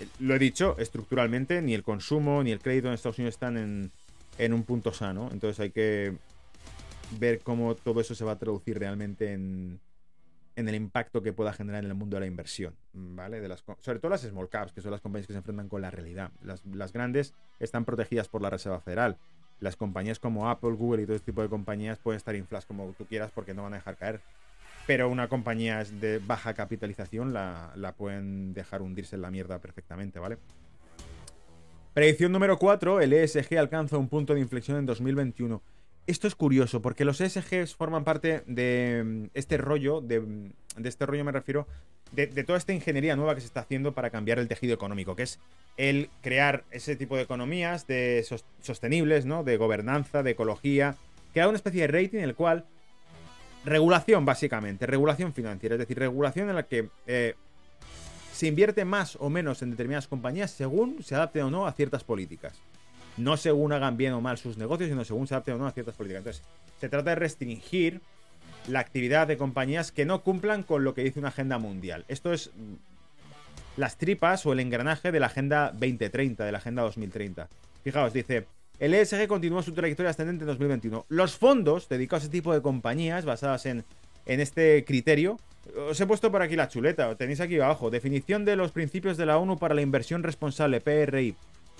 [0.00, 3.56] eh, lo he dicho, estructuralmente ni el consumo ni el crédito en Estados Unidos están
[3.56, 3.90] en,
[4.36, 5.30] en un punto sano.
[5.32, 6.14] Entonces hay que
[7.18, 9.80] ver cómo todo eso se va a traducir realmente en,
[10.56, 13.40] en el impacto que pueda generar en el mundo de la inversión, ¿vale?
[13.40, 15.82] De las, sobre todo las small caps, que son las compañías que se enfrentan con
[15.82, 16.30] la realidad.
[16.42, 19.16] Las, grandes están protegidas por la Reserva Federal
[19.58, 22.92] las compañías como Apple, Google y todo este tipo de compañías pueden estar infladas como
[22.92, 24.20] tú quieras porque no van a dejar caer.
[24.86, 30.18] Pero una compañía de baja capitalización la, la pueden dejar hundirse en la mierda perfectamente,
[30.18, 30.36] ¿vale?
[31.94, 35.62] Predicción número 4, el ESG alcanza un punto de inflexión en 2021.
[36.06, 40.88] Esto es curioso, porque los ESGs forman parte de mm, este rollo, de, mm, de
[40.88, 41.66] este rollo me refiero,
[42.12, 45.24] de, toda esta ingeniería nueva que se está haciendo para cambiar el tejido económico, que
[45.24, 45.40] es
[45.76, 48.24] el crear ese tipo de economías de
[48.62, 49.42] sostenibles, ¿no?
[49.42, 50.96] De gobernanza, de ecología,
[51.32, 52.64] crear una especie de rating en el cual
[53.64, 57.34] regulación básicamente, regulación financiera, es decir, regulación en la que eh,
[58.32, 62.04] se invierte más o menos en determinadas compañías según se adapte o no a ciertas
[62.04, 62.54] políticas
[63.16, 65.72] no según hagan bien o mal sus negocios, sino según se adapten o no a
[65.72, 66.20] ciertas políticas.
[66.20, 66.42] Entonces,
[66.80, 68.00] se trata de restringir
[68.68, 72.04] la actividad de compañías que no cumplan con lo que dice una agenda mundial.
[72.08, 72.74] Esto es mm,
[73.76, 77.48] las tripas o el engranaje de la Agenda 2030, de la Agenda 2030.
[77.84, 78.46] Fijaos, dice,
[78.78, 81.06] el ESG continúa su trayectoria ascendente en 2021.
[81.08, 83.84] Los fondos dedicados a ese tipo de compañías basadas en,
[84.26, 85.38] en este criterio,
[85.88, 89.26] os he puesto por aquí la chuleta, tenéis aquí abajo, definición de los principios de
[89.26, 91.36] la ONU para la inversión responsable, PRI.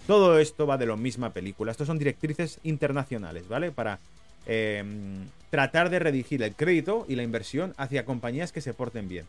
[0.07, 1.73] Todo esto va de la misma película.
[1.73, 3.73] Estos son directrices internacionales, ¿vale?
[3.73, 3.99] Para
[4.47, 9.27] em, tratar de redigir el crédito y la inversión hacia compañías que se porten bien.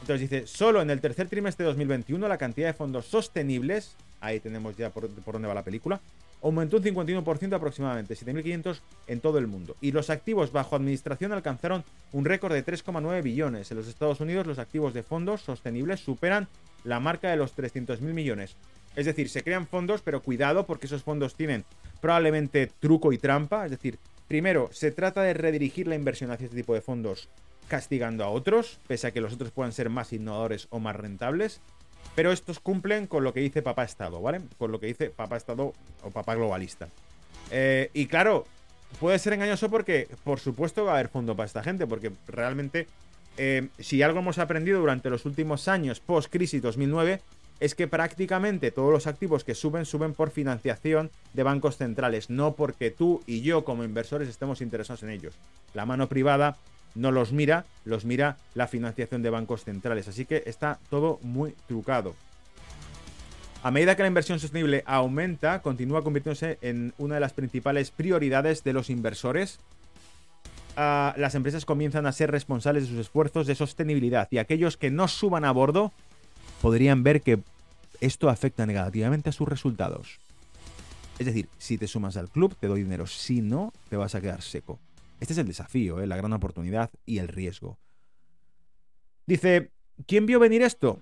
[0.00, 4.38] Entonces dice, solo en el tercer trimestre de 2021 la cantidad de fondos sostenibles, ahí
[4.38, 6.00] tenemos ya por dónde va la película,
[6.42, 9.76] aumentó un 51% aproximadamente, 7.500 en todo el mundo.
[9.80, 13.70] Y los activos bajo administración alcanzaron un récord de 3,9 billones.
[13.70, 16.48] En los Estados Unidos los activos de fondos sostenibles superan
[16.84, 18.56] la marca de los 300.000 millones.
[18.96, 21.64] Es decir, se crean fondos, pero cuidado porque esos fondos tienen
[22.00, 26.56] probablemente truco y trampa, es decir, primero, se trata de redirigir la inversión hacia este
[26.56, 27.28] tipo de fondos
[27.68, 31.60] castigando a otros, pese a que los otros puedan ser más innovadores o más rentables.
[32.14, 34.40] Pero estos cumplen con lo que dice Papá Estado, ¿vale?
[34.58, 35.72] Con lo que dice Papá Estado
[36.02, 36.88] o Papá Globalista.
[37.50, 38.46] Eh, y claro,
[38.98, 42.88] puede ser engañoso porque, por supuesto, va a haber fondo para esta gente, porque realmente,
[43.38, 47.20] eh, si algo hemos aprendido durante los últimos años, post-crisis 2009,
[47.60, 52.54] es que prácticamente todos los activos que suben, suben por financiación de bancos centrales, no
[52.54, 55.34] porque tú y yo como inversores estemos interesados en ellos.
[55.74, 56.56] La mano privada
[56.94, 60.08] no los mira, los mira la financiación de bancos centrales.
[60.08, 62.14] Así que está todo muy trucado.
[63.62, 68.62] A medida que la inversión sostenible aumenta, continúa convirtiéndose en una de las principales prioridades
[68.62, 69.58] de los inversores.
[70.78, 75.08] Las empresas comienzan a ser responsables de sus esfuerzos de sostenibilidad y aquellos que no
[75.08, 75.92] suban a bordo
[76.62, 77.40] podrían ver que
[78.00, 80.20] esto afecta negativamente a sus resultados.
[81.18, 83.08] Es decir, si te sumas al club, te doy dinero.
[83.08, 84.78] Si no, te vas a quedar seco.
[85.18, 86.06] Este es el desafío, ¿eh?
[86.06, 87.76] la gran oportunidad y el riesgo.
[89.26, 89.72] Dice,
[90.06, 91.00] ¿quién vio venir esto?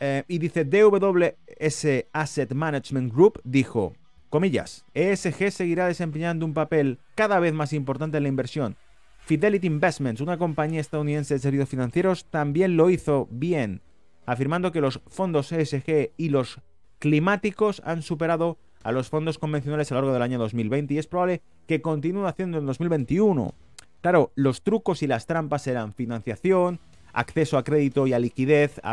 [0.00, 3.92] Eh, y dice, DWS Asset Management Group dijo,
[4.30, 8.76] comillas, ESG seguirá desempeñando un papel cada vez más importante en la inversión.
[9.24, 13.82] Fidelity Investments, una compañía estadounidense de servicios financieros, también lo hizo bien,
[14.26, 16.60] afirmando que los fondos ESG y los
[16.98, 21.06] climáticos han superado a los fondos convencionales a lo largo del año 2020 y es
[21.06, 23.54] probable que continúe haciendo en 2021.
[24.00, 26.80] Claro, los trucos y las trampas eran financiación,
[27.12, 28.92] acceso a crédito y a liquidez a,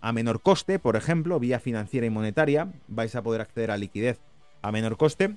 [0.00, 4.18] a, menor coste, por ejemplo, vía financiera y monetaria, vais a poder acceder a liquidez
[4.62, 5.34] a menor coste,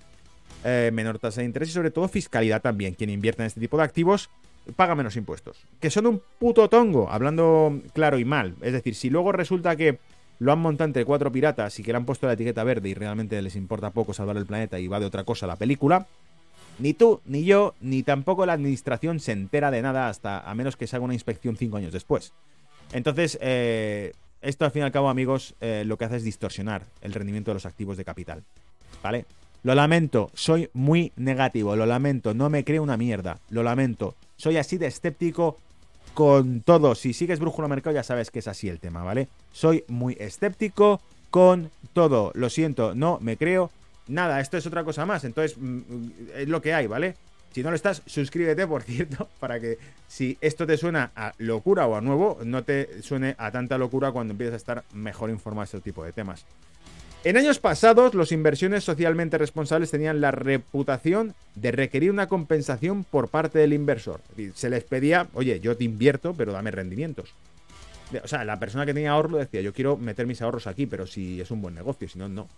[0.63, 2.93] eh, menor tasa de interés y sobre todo fiscalidad también.
[2.93, 4.29] Quien invierte en este tipo de activos
[4.75, 5.57] paga menos impuestos.
[5.79, 8.55] Que son un puto tongo, hablando claro y mal.
[8.61, 9.99] Es decir, si luego resulta que
[10.39, 12.93] lo han montado entre cuatro piratas y que le han puesto la etiqueta verde y
[12.93, 16.07] realmente les importa poco salvar el planeta y va de otra cosa la película.
[16.79, 20.77] Ni tú, ni yo, ni tampoco la administración se entera de nada hasta a menos
[20.77, 22.33] que se haga una inspección cinco años después.
[22.91, 26.85] Entonces, eh, esto al fin y al cabo, amigos, eh, lo que hace es distorsionar
[27.01, 28.43] el rendimiento de los activos de capital.
[29.03, 29.25] ¿Vale?
[29.63, 34.15] Lo lamento, soy muy negativo, lo lamento, no me creo una mierda, lo lamento.
[34.35, 35.57] Soy así de escéptico
[36.15, 36.95] con todo.
[36.95, 39.27] Si sigues Brújula Mercado ya sabes que es así el tema, ¿vale?
[39.51, 40.99] Soy muy escéptico
[41.29, 42.31] con todo.
[42.33, 43.69] Lo siento, no me creo
[44.07, 44.39] nada.
[44.39, 45.23] Esto es otra cosa más.
[45.25, 47.15] Entonces, mm, mm, es lo que hay, ¿vale?
[47.51, 51.85] Si no lo estás, suscríbete, por cierto, para que si esto te suena a locura
[51.85, 55.61] o a nuevo, no te suene a tanta locura cuando empieces a estar mejor informado
[55.71, 56.45] de este tipo de temas.
[57.23, 63.27] En años pasados, los inversiones socialmente responsables tenían la reputación de requerir una compensación por
[63.27, 64.21] parte del inversor.
[64.55, 67.35] Se les pedía, oye, yo te invierto, pero dame rendimientos.
[68.23, 71.05] O sea, la persona que tenía ahorro decía, yo quiero meter mis ahorros aquí, pero
[71.05, 72.49] si es un buen negocio, si no, no.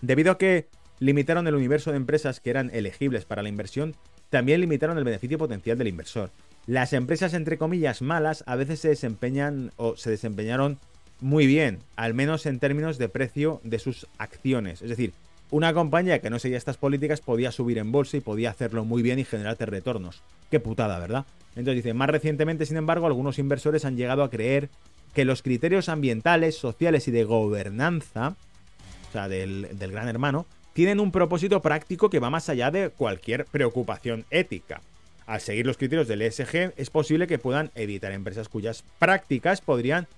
[0.00, 0.66] Debido a que
[0.98, 3.94] limitaron el universo de empresas que eran elegibles para la inversión,
[4.30, 6.30] también limitaron el beneficio potencial del inversor.
[6.66, 10.78] Las empresas, entre comillas, malas, a veces se desempeñan o se desempeñaron
[11.20, 14.82] muy bien, al menos en términos de precio de sus acciones.
[14.82, 15.12] Es decir,
[15.50, 19.02] una compañía que no seguía estas políticas podía subir en bolsa y podía hacerlo muy
[19.02, 20.22] bien y generarte retornos.
[20.50, 21.26] Qué putada, ¿verdad?
[21.50, 24.68] Entonces dice, más recientemente, sin embargo, algunos inversores han llegado a creer
[25.14, 28.36] que los criterios ambientales, sociales y de gobernanza,
[29.08, 32.90] o sea, del, del gran hermano, tienen un propósito práctico que va más allá de
[32.90, 34.80] cualquier preocupación ética.
[35.26, 40.08] Al seguir los criterios del ESG, es posible que puedan evitar empresas cuyas prácticas podrían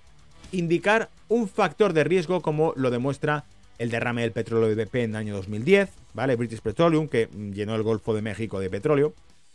[0.51, 3.45] indicar un factor de riesgo como lo demuestra
[3.77, 6.35] el derrame del petróleo de BP en el año 2010, ¿vale?
[6.35, 9.13] British Petroleum, que llenó el Golfo de México de petróleo.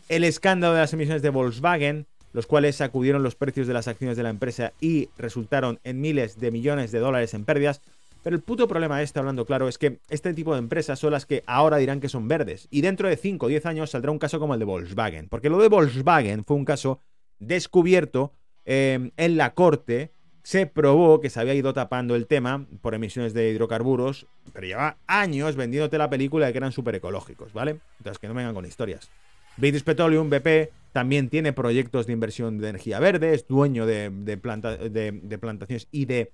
[0.09, 4.17] El escándalo de las emisiones de Volkswagen, los cuales sacudieron los precios de las acciones
[4.17, 7.81] de la empresa y resultaron en miles de millones de dólares en pérdidas.
[8.23, 11.11] Pero el puto problema de este, hablando claro, es que este tipo de empresas son
[11.11, 12.69] las que ahora dirán que son verdes.
[12.71, 15.29] Y dentro de 5 o 10 años saldrá un caso como el de Volkswagen.
[15.29, 17.01] Porque lo de Volkswagen fue un caso
[17.41, 18.33] descubierto
[18.65, 20.13] eh, en la corte
[20.43, 24.97] se probó que se había ido tapando el tema por emisiones de hidrocarburos, pero lleva
[25.07, 27.79] años vendiéndote la película de que eran súper ecológicos, ¿vale?
[27.99, 29.09] Entonces que no vengan con historias.
[29.57, 34.37] British Petroleum, BP, también tiene proyectos de inversión de energía verde, es dueño de, de,
[34.37, 36.33] plantaciones y de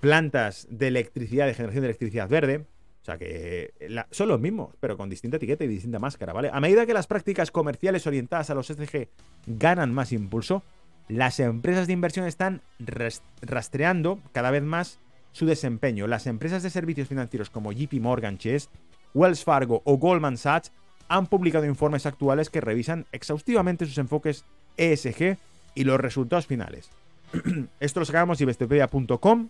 [0.00, 2.66] plantas de electricidad, de generación de electricidad verde.
[3.02, 3.72] O sea que
[4.10, 6.50] son los mismos, pero con distinta etiqueta y distinta máscara, ¿vale?
[6.52, 9.08] A medida que las prácticas comerciales orientadas a los SDG
[9.46, 10.62] ganan más impulso,
[11.08, 12.62] las empresas de inversión están
[13.40, 14.98] rastreando cada vez más
[15.32, 16.06] su desempeño.
[16.06, 18.68] Las empresas de servicios financieros como JP Morgan Chase,
[19.14, 20.72] Wells Fargo o Goldman Sachs
[21.08, 24.44] han publicado informes actuales que revisan exhaustivamente sus enfoques
[24.76, 25.38] ESG
[25.74, 26.90] y los resultados finales.
[27.80, 29.48] Esto lo sacamos de investopedia.com.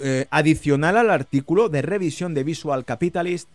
[0.00, 3.48] Eh, adicional al artículo de revisión de Visual Capitalist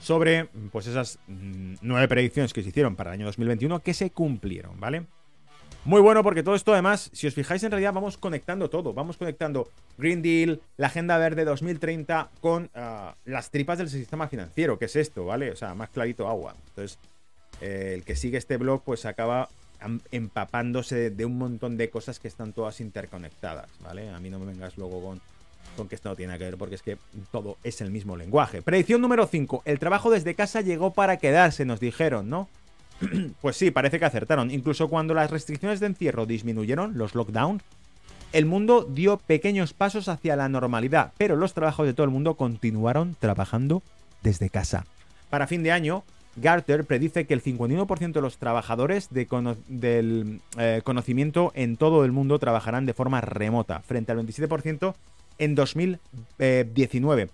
[0.00, 4.10] sobre pues esas mm, nueve predicciones que se hicieron para el año 2021 que se
[4.10, 5.04] cumplieron, ¿vale?
[5.84, 9.16] Muy bueno porque todo esto además, si os fijáis en realidad vamos conectando todo, vamos
[9.16, 14.84] conectando Green Deal, la Agenda Verde 2030 con ah, las tripas del sistema financiero, que
[14.84, 15.50] es esto, ¿vale?
[15.50, 16.54] O sea, más clarito agua.
[16.68, 16.98] Entonces,
[17.62, 19.48] eh, el que sigue este blog pues acaba
[20.10, 24.10] empapándose de un montón de cosas que están todas interconectadas, ¿vale?
[24.10, 25.22] A mí no me vengas luego con,
[25.78, 26.98] con que esto no tiene que ver porque es que
[27.32, 28.60] todo es el mismo lenguaje.
[28.60, 29.62] Predicción número 5.
[29.64, 32.50] El trabajo desde casa llegó para quedarse, nos dijeron, ¿no?
[33.40, 34.50] pues sí, parece que acertaron.
[34.50, 37.62] Incluso cuando las restricciones de encierro disminuyeron, los lockdowns,
[38.32, 42.34] el mundo dio pequeños pasos hacia la normalidad, pero los trabajos de todo el mundo
[42.34, 43.82] continuaron trabajando
[44.22, 44.86] desde casa.
[45.30, 46.04] Para fin de año,
[46.36, 52.38] Garter predice que el 51% de los trabajadores del eh, conocimiento en todo el mundo
[52.38, 54.94] trabajarán de forma remota, frente al 27%
[55.38, 57.30] en 2019.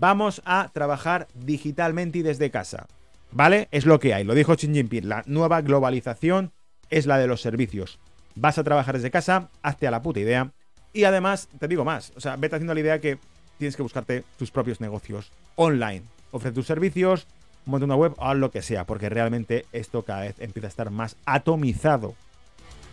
[0.00, 2.86] Vamos a trabajar digitalmente y desde casa.
[3.34, 3.66] ¿Vale?
[3.72, 4.22] Es lo que hay.
[4.22, 5.08] Lo dijo Xi Jinping.
[5.08, 6.52] La nueva globalización
[6.88, 7.98] es la de los servicios.
[8.36, 10.52] Vas a trabajar desde casa, hazte a la puta idea.
[10.92, 12.12] Y además, te digo más.
[12.16, 13.18] O sea, vete haciendo la idea que
[13.58, 16.04] tienes que buscarte tus propios negocios online.
[16.30, 17.26] Ofrece tus servicios,
[17.64, 20.90] monta una web, haz lo que sea, porque realmente esto cada vez empieza a estar
[20.90, 22.14] más atomizado.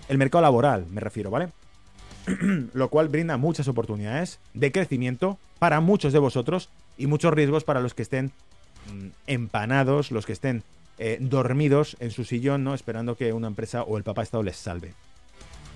[0.09, 1.49] El mercado laboral, me refiero, ¿vale?
[2.73, 7.79] lo cual brinda muchas oportunidades de crecimiento para muchos de vosotros y muchos riesgos para
[7.79, 8.31] los que estén
[9.27, 10.63] empanados, los que estén
[10.97, 12.73] eh, dormidos en su sillón, ¿no?
[12.73, 14.93] Esperando que una empresa o el papá Estado les salve.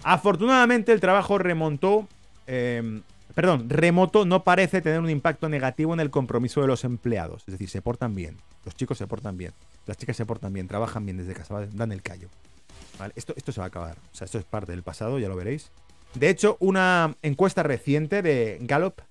[0.04, 2.08] Afortunadamente el trabajo remontó,
[2.46, 3.02] em,
[3.34, 7.44] perdón, remoto no parece tener un impacto negativo en el compromiso de los empleados.
[7.48, 9.54] Es decir, se portan bien, los chicos se portan bien,
[9.88, 12.30] las chicas se portan bien, trabajan bien desde casa, dan el callo.
[13.16, 13.98] Esto, esto se va a acabar.
[14.14, 15.72] O sea, esto es parte del pasado, ya lo veréis.
[16.14, 19.02] De hecho, una encuesta reciente de Gallup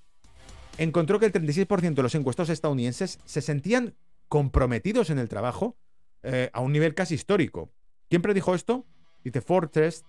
[0.77, 3.95] encontró que el 36% de los encuestados estadounidenses se sentían
[4.27, 5.77] comprometidos en el trabajo
[6.23, 7.69] eh, a un nivel casi histórico.
[8.09, 8.85] ¿Quién predijo esto?
[9.23, 10.05] Dice Fortress,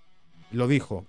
[0.50, 1.06] lo dijo.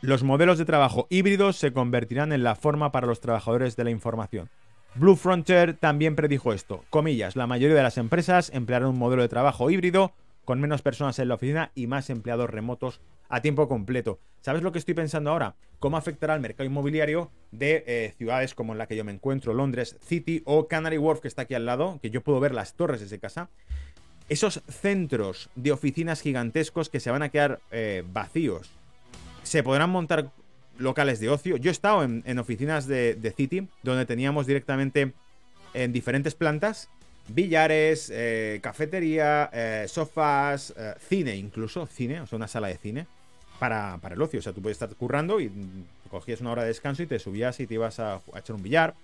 [0.00, 3.90] Los modelos de trabajo híbridos se convertirán en la forma para los trabajadores de la
[3.90, 4.48] información.
[4.94, 6.84] Blue Frontier también predijo esto.
[6.90, 10.12] Comillas, la mayoría de las empresas emplearán un modelo de trabajo híbrido
[10.48, 14.18] con menos personas en la oficina y más empleados remotos a tiempo completo.
[14.40, 15.56] ¿Sabes lo que estoy pensando ahora?
[15.78, 19.52] ¿Cómo afectará al mercado inmobiliario de eh, ciudades como en la que yo me encuentro,
[19.52, 22.72] Londres City o Canary Wharf, que está aquí al lado, que yo puedo ver las
[22.72, 23.50] torres desde casa?
[24.30, 28.70] Esos centros de oficinas gigantescos que se van a quedar eh, vacíos.
[29.42, 30.30] Se podrán montar
[30.78, 31.58] locales de ocio.
[31.58, 35.12] Yo he estado en, oficinas de, de City, donde teníamos directamente
[35.74, 36.88] en diferentes plantas
[37.28, 43.06] billares, eh, cafetería, eh, sofás, eh, cine incluso, cine, o sea, una sala de cine
[43.58, 44.40] para, el ocio.
[44.40, 45.50] O sea, tú puedes estar currando y
[46.10, 48.94] cogías una hora de descanso y te subías y te ibas a, echar un billar,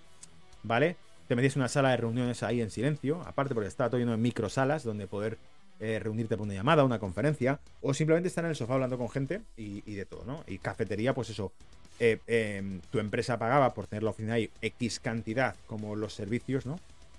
[0.62, 0.96] ¿vale?
[1.28, 4.18] Te metías una sala de reuniones ahí en silencio, aparte porque estaba todo lleno de
[4.18, 5.38] microsalas donde poder
[5.80, 9.42] reunirte por una llamada, una conferencia, o simplemente estar en el sofá hablando con gente
[9.54, 10.42] y, y de todo, ¿no?
[10.46, 11.52] Y cafetería, pues eso,
[11.98, 16.78] em, tu empresa pagaba por tener la oficina ahí X cantidad como los servicios, ¿no?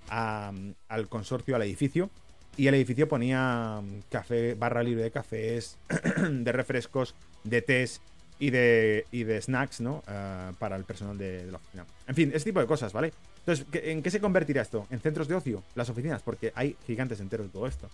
[0.10, 2.10] Al consorcio, al edificio.
[2.58, 5.78] Y el edificio ponía café, barra libre de cafés,
[6.30, 8.02] de refrescos, de tés
[8.40, 10.04] y de, y de snacks, ¿no?
[10.08, 11.86] Ah, para el personal de, la oficina.
[12.08, 13.12] En fin, ese tipo de cosas, ¿vale?
[13.40, 14.88] Entonces, ¿en qué se convertirá esto?
[14.90, 15.64] ¿En centros de ocio?
[15.76, 17.90] Las oficinas, porque hay gigantes enteros de todo esto.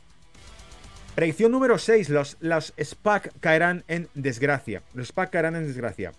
[1.16, 2.10] Predicción número 6.
[2.10, 4.82] Los, los SPAC caerán en desgracia.
[4.94, 6.14] Los SPAC caerán en desgracia.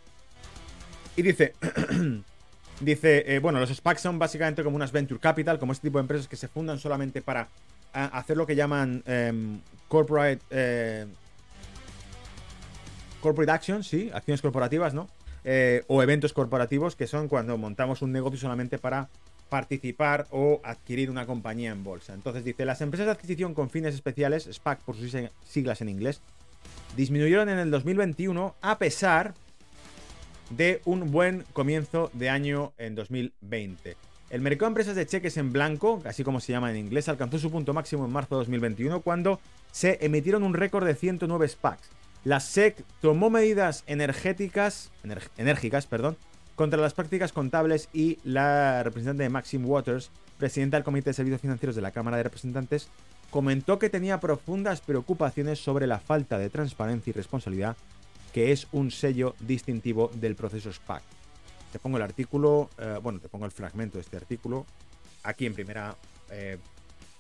[1.17, 1.55] Y dice,
[2.83, 6.03] Dice, eh, bueno, los SPACs son básicamente como unas venture capital, como este tipo de
[6.03, 7.47] empresas que se fundan solamente para
[7.93, 11.07] hacer lo que llaman em, corporate, eh,
[13.21, 15.09] corporate action, sí, acciones corporativas, ¿no?
[15.45, 19.09] Eh, o eventos corporativos, que son cuando montamos un negocio solamente para
[19.49, 22.15] participar o adquirir una compañía en bolsa.
[22.15, 25.15] Entonces dice, las empresas de adquisición con fines especiales, SPAC por sus
[25.47, 26.21] siglas en inglés,
[26.97, 29.35] disminuyeron en el 2021 a pesar
[30.51, 33.97] de un buen comienzo de año en 2020.
[34.31, 37.39] El mercado de empresas de cheques en blanco, así como se llama en inglés, alcanzó
[37.39, 39.41] su punto máximo en marzo de 2021 cuando
[39.73, 41.91] se emitieron un récord de 109 SPACs.
[42.25, 44.91] La SEC tomó medidas energéticas,
[45.37, 46.17] enérgicas perdón,
[46.55, 51.41] contra las prácticas contables y la representante de Maxim Waters, presidenta del Comité de Servicios
[51.41, 52.89] Financieros de la Cámara de Representantes,
[53.31, 57.77] comentó que tenía profundas preocupaciones sobre la falta de transparencia y responsabilidad
[58.33, 61.03] que es un sello distintivo del proceso SPAC.
[61.71, 64.67] Te pongo el artículo, eh, bueno, te pongo el fragmento de este artículo
[65.23, 65.97] aquí en primera
[66.31, 66.59] eh,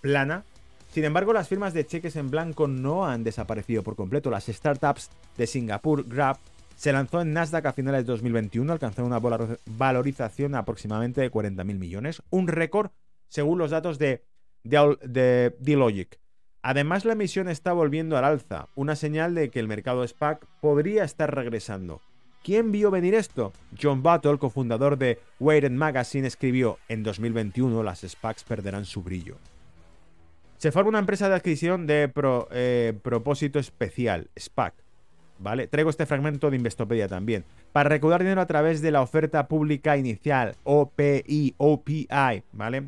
[0.00, 0.44] plana.
[0.90, 4.30] Sin embargo, las firmas de cheques en blanco no han desaparecido por completo.
[4.30, 6.38] Las startups de Singapur, Grab,
[6.76, 12.22] se lanzó en Nasdaq a finales de 2021, alcanzando una valorización aproximadamente de 40.000 millones,
[12.30, 12.90] un récord
[13.28, 14.24] según los datos de
[14.64, 16.18] de, D-Logic.
[16.62, 21.02] Además, la emisión está volviendo al alza, una señal de que el mercado SPAC podría
[21.02, 22.00] estar regresando.
[22.44, 23.52] ¿Quién vio venir esto?
[23.80, 29.36] John Battle, cofundador de Weighted Magazine, escribió, en 2021 las SPACs perderán su brillo.
[30.58, 32.12] Se forma una empresa de adquisición de
[32.52, 34.74] eh, propósito especial, SPAC.
[35.40, 35.66] ¿Vale?
[35.66, 37.44] Traigo este fragmento de Investopedia también.
[37.72, 42.06] Para recaudar dinero a través de la oferta pública inicial, OPI, OPI,
[42.52, 42.84] ¿vale?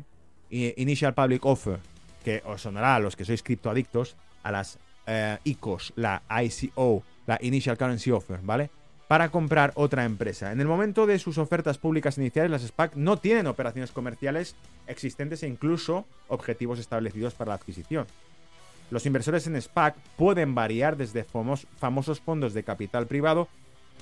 [0.49, 1.79] Initial Public Offer,
[2.25, 7.37] que os sonará a los que sois criptoadictos, a las eh, ICOs, la ICO, la
[7.41, 8.71] Initial Currency Offer, ¿vale?
[9.07, 10.51] para comprar otra empresa.
[10.51, 14.55] En el momento de sus ofertas públicas iniciales, las SPAC no tienen operaciones comerciales
[14.87, 18.07] existentes e incluso objetivos establecidos para la adquisición.
[18.89, 23.47] Los inversores en SPAC pueden variar desde famosos fondos de capital privado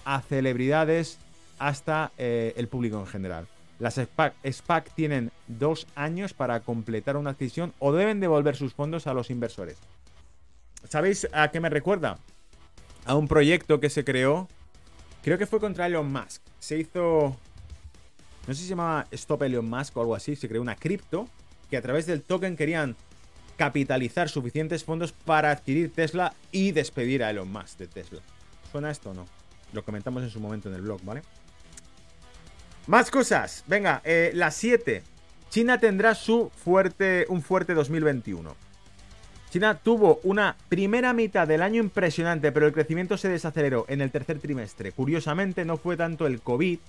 [0.05, 1.19] a celebridades
[1.59, 3.47] hasta eh, el público en general.
[3.83, 9.13] Las SPAC, tienen dos años para completar una adquisición o deben devolver sus fondos a
[9.13, 9.77] los inversores.
[10.87, 12.17] ¿Sabéis a qué me recuerda?
[13.05, 14.47] A un proyecto que se creó
[15.21, 16.41] Creo que fue contra Elon Musk.
[16.59, 17.37] Se hizo.
[18.47, 20.37] No sé si se llamaba Stop Elon Musk o algo así.
[20.37, 21.27] Se creó una cripto
[21.69, 22.95] que a través del token querían
[23.57, 28.21] capitalizar suficientes fondos para adquirir Tesla y despedir a Elon Musk de Tesla.
[28.71, 29.25] ¿Suena esto o no?
[29.73, 31.21] Lo comentamos en su momento en el blog, ¿vale?
[32.87, 33.63] Más cosas.
[33.67, 35.03] Venga, eh, las 7.
[35.49, 38.55] China tendrá su fuerte, un fuerte 2021.
[39.51, 44.11] China tuvo una primera mitad del año impresionante, pero el crecimiento se desaceleró en el
[44.11, 44.91] tercer trimestre.
[44.91, 46.79] Curiosamente, no fue tanto el COVID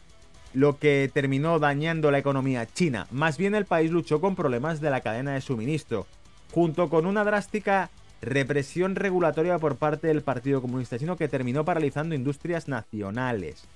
[0.55, 4.89] lo que terminó dañando la economía china, más bien el país luchó con problemas de
[4.89, 6.07] la cadena de suministro,
[6.53, 7.91] junto con una drástica
[8.23, 13.67] represión regulatoria por parte del Partido Comunista Chino que terminó paralizando industrias nacionales.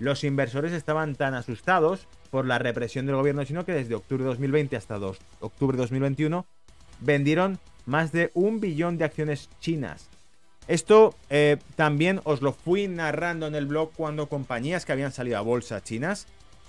[0.00, 4.30] Los inversores estaban tan asustados por la represión del gobierno chino que desde octubre de
[4.30, 4.98] 2020 hasta
[5.40, 6.46] octubre de 2021
[7.00, 10.08] vendieron más de un billón de acciones chinas.
[10.68, 15.36] Esto eh, también os lo fui narrando en el blog cuando compañías que habían salido
[15.36, 16.26] a bolsa chinas,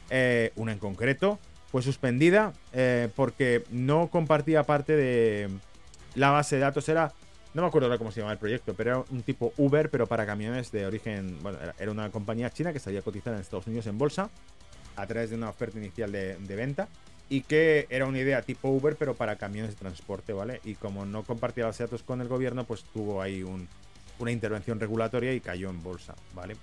[0.09, 1.39] eh, una en concreto,
[1.71, 5.49] fue suspendida eh, porque no compartía parte de
[6.15, 6.89] la base de datos.
[6.89, 7.13] Era,
[7.53, 10.07] no me acuerdo ahora cómo se llamaba el proyecto, pero era un tipo Uber, pero
[10.07, 13.87] para camiones de origen, bueno, era una compañía china que salía cotizada en Estados Unidos
[13.87, 14.29] en bolsa
[14.95, 16.87] a través de una oferta inicial de venta
[17.31, 20.59] y que era una idea tipo Uber, pero para camiones de transporte, ¿vale?
[20.65, 25.33] Y como no compartía los datos con el gobierno, pues tuvo ahí una intervención regulatoria
[25.33, 26.57] y cayó en bolsa, ¿vale?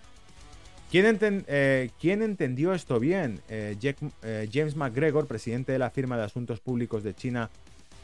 [0.90, 1.18] ¿Quién,
[1.48, 3.40] eh, entendió esto bien?
[3.48, 3.78] Eh,
[4.22, 7.48] eh, James McGregor, presidente de la firma de asuntos públicos de China,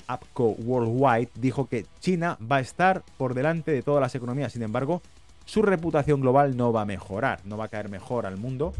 [0.07, 4.52] APCO Worldwide, dijo que China va a estar por delante de todas las economías.
[4.52, 5.02] Sin embargo,
[5.44, 8.72] su reputación global no va a mejorar, no va a caer mejor al mundo,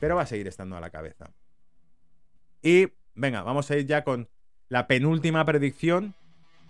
[0.00, 1.30] pero va a seguir estando a la cabeza.
[2.62, 4.28] Y Venga, vamos a ir ya con
[4.68, 6.14] la penúltima predicción.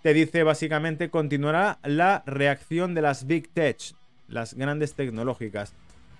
[0.03, 3.77] Te dice básicamente continuará la reacción de las Big Tech,
[4.27, 5.73] las grandes tecnológicas.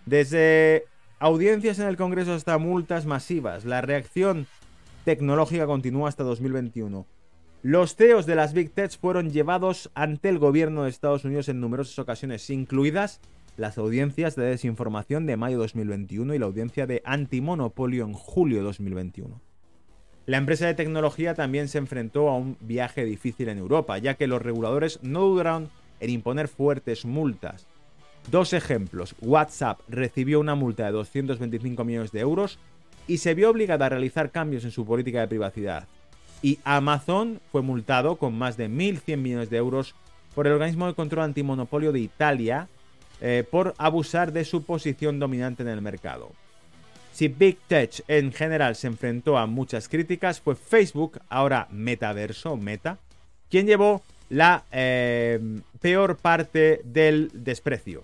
[0.07, 0.86] Desde
[1.19, 4.47] audiencias en el Congreso hasta multas masivas, la reacción
[5.03, 7.05] tecnológica continúa hasta 2021.
[7.68, 11.59] Los CEOs de las Big Tech fueron llevados ante el gobierno de Estados Unidos en
[11.59, 13.22] numerosas ocasiones, incluidas
[13.57, 19.41] las audiencias de desinformación de mayo 2021 y la audiencia de antimonopolio en julio 2021.
[20.28, 24.28] La empresa de tecnología también se enfrentó a un viaje difícil en Europa, ya que
[24.28, 27.66] los reguladores no dudaron en imponer fuertes multas.
[28.30, 29.16] Dos ejemplos.
[29.22, 32.59] WhatsApp recibió una multa de 225 millones de euros
[33.07, 35.88] y se vio obligada a realizar cambios en su política de privacidad.
[36.45, 39.95] Y Amazon fue multado con más de 1.100 millones de euros
[40.35, 42.67] por el organismo de control antimonopolio de Italia
[43.19, 46.33] eh, por abusar de su posición dominante en el mercado.
[47.13, 52.99] Si Big Tech en general se enfrentó a muchas críticas, fue Facebook, ahora Metaverso, Meta,
[53.49, 55.39] quien llevó la eh,
[55.81, 58.03] peor parte del desprecio.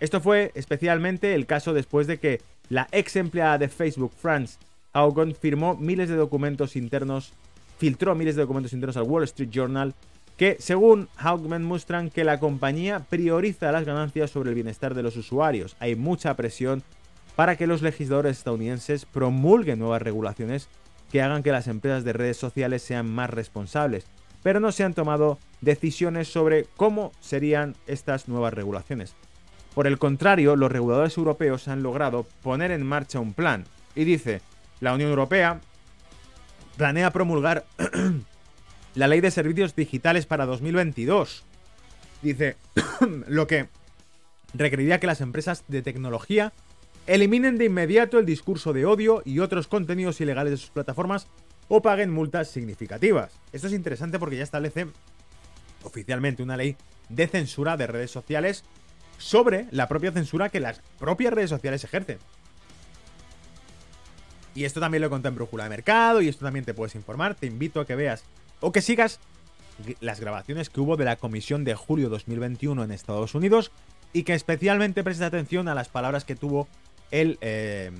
[0.00, 4.58] Esto fue especialmente el caso después de que la ex empleada de Facebook, France
[4.92, 7.32] Haugen, firmó miles de documentos internos,
[7.78, 9.94] filtró miles de documentos internos al Wall Street Journal
[10.36, 15.16] que, según Haugen, muestran que la compañía prioriza las ganancias sobre el bienestar de los
[15.16, 15.76] usuarios.
[15.80, 16.82] Hay mucha presión
[17.36, 20.68] para que los legisladores estadounidenses promulguen nuevas regulaciones
[21.10, 24.06] que hagan que las empresas de redes sociales sean más responsables,
[24.42, 29.14] pero no se han tomado decisiones sobre cómo serían estas nuevas regulaciones.
[29.74, 33.64] Por el contrario, los reguladores europeos han logrado poner en marcha un plan
[33.94, 34.40] y dice,
[34.80, 35.60] la Unión Europea
[36.76, 37.66] planea promulgar
[38.94, 41.44] la ley de servicios digitales para 2022.
[42.22, 42.56] Dice,
[43.26, 43.68] lo que
[44.54, 46.52] requeriría que las empresas de tecnología
[47.06, 51.28] Eliminen de inmediato el discurso de odio y otros contenidos ilegales de sus plataformas
[51.68, 53.32] o paguen multas significativas.
[53.52, 54.88] Esto es interesante porque ya establece
[55.84, 56.76] oficialmente una ley
[57.08, 58.64] de censura de redes sociales
[59.18, 62.18] sobre la propia censura que las propias redes sociales ejercen.
[64.56, 67.34] Y esto también lo conté en Brújula de Mercado y esto también te puedes informar.
[67.34, 68.24] Te invito a que veas
[68.60, 69.20] o que sigas
[70.00, 73.70] las grabaciones que hubo de la comisión de julio 2021 en Estados Unidos
[74.14, 76.68] y que especialmente prestes atención a las palabras que tuvo
[77.10, 77.90] el, eh,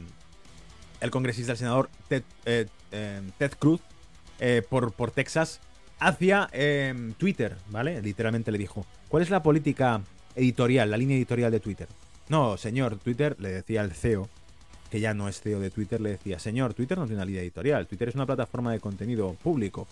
[1.03, 3.83] el congresista, el senador Ted, eh, eh, Cruz
[4.71, 5.61] por, por, Texas
[5.99, 6.49] hacia
[7.19, 8.01] Twitter, ¿vale?
[8.01, 10.01] Literalmente le dijo, ¿cuál es la política
[10.35, 11.89] editorial, la línea editorial de Twitter?
[12.31, 14.29] No, señor, Twitter, le decía el CEO,
[14.91, 17.43] que ya no es CEO de Twitter, le decía, señor, Twitter no tiene una línea
[17.43, 19.87] editorial, Twitter es una plataforma de contenido público,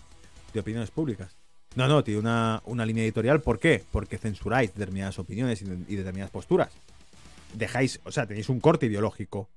[0.53, 1.35] de opiniones públicas.
[1.75, 3.41] No, no, tiene una, línea editorial.
[3.41, 3.83] ¿Por qué?
[3.91, 6.71] Porque censuráis determinadas opiniones y, determinadas posturas.
[7.53, 9.49] Dejáis, o sea, tenéis un corte ideológico,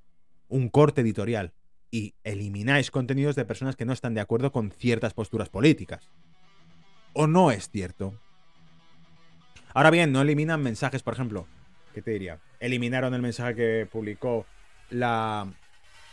[0.49, 1.53] un corte editorial
[1.91, 6.11] y elimináis contenidos de personas que no están de acuerdo con ciertas posturas políticas.
[7.13, 8.15] ¿O no es cierto?
[9.73, 11.47] Ahora bien, no eliminan mensajes, por ejemplo,
[11.95, 12.41] ¿qué te diría?
[12.59, 14.45] Eliminaron el mensaje que publicó
[14.91, 15.53] la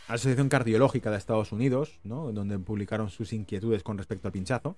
[0.08, 2.32] Asociación Cardiológica de Estados Unidos, ¿no?
[2.32, 4.76] Donde publicaron sus inquietudes con respecto al pinchazo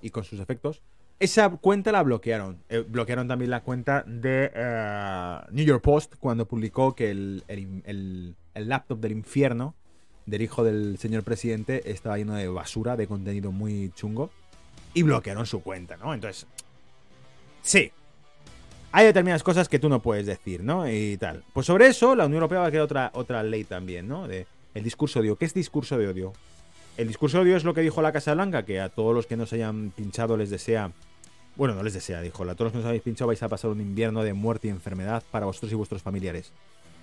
[0.00, 0.82] y con sus efectos.
[1.18, 2.64] Esa cuenta la bloquearon.
[2.68, 8.34] Eh, bloquearon también la cuenta de eh, New York Post cuando publicó que el, el,
[8.54, 9.74] laptop del infierno
[10.26, 14.30] del hijo del señor presidente estaba lleno de basura, de contenido muy chungo.
[14.94, 16.12] Y bloquearon su cuenta, ¿no?
[16.12, 16.46] Entonces,
[17.62, 17.92] sí.
[18.92, 20.88] Hay determinadas cosas que tú no puedes decir, ¿no?
[20.88, 21.44] Y tal.
[21.54, 24.28] Pues sobre eso, la Unión Europea va a crear otra, otra ley también, ¿no?
[24.28, 25.36] De el discurso de odio.
[25.36, 26.32] ¿Qué es discurso de odio?
[26.98, 29.26] El discurso de odio es lo que dijo la Casa Blanca, que a todos los
[29.26, 30.92] que no se hayan pinchado les desea.
[31.56, 32.42] Bueno, no les desea, dijo.
[32.44, 34.68] A todos los que no os habéis pinchado vais a pasar un invierno de muerte
[34.68, 36.52] y enfermedad para vosotros y vuestros familiares.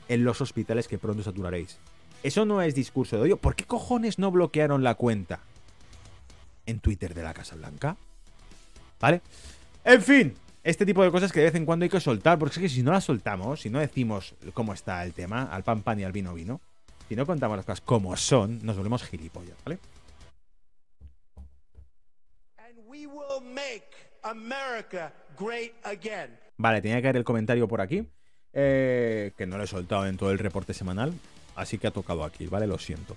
[0.07, 1.79] En los hospitales que pronto saturaréis.
[2.21, 3.37] Eso no es discurso de odio.
[3.37, 5.39] ¿Por qué cojones no bloquearon la cuenta?
[6.67, 7.97] En Twitter de la Casa Blanca.
[8.99, 9.21] ¿Vale?
[9.85, 12.55] En fin, este tipo de cosas que de vez en cuando hay que soltar, porque
[12.55, 15.81] es que si no las soltamos, si no decimos cómo está el tema, al pan
[15.81, 16.61] pan y al vino vino,
[17.07, 19.79] si no contamos las cosas como son, nos volvemos gilipollas, ¿vale?
[26.57, 28.05] Vale, tenía que caer el comentario por aquí,
[28.53, 31.13] eh, que no lo he soltado en todo el reporte semanal,
[31.55, 32.67] así que ha tocado aquí, ¿vale?
[32.67, 33.15] Lo siento.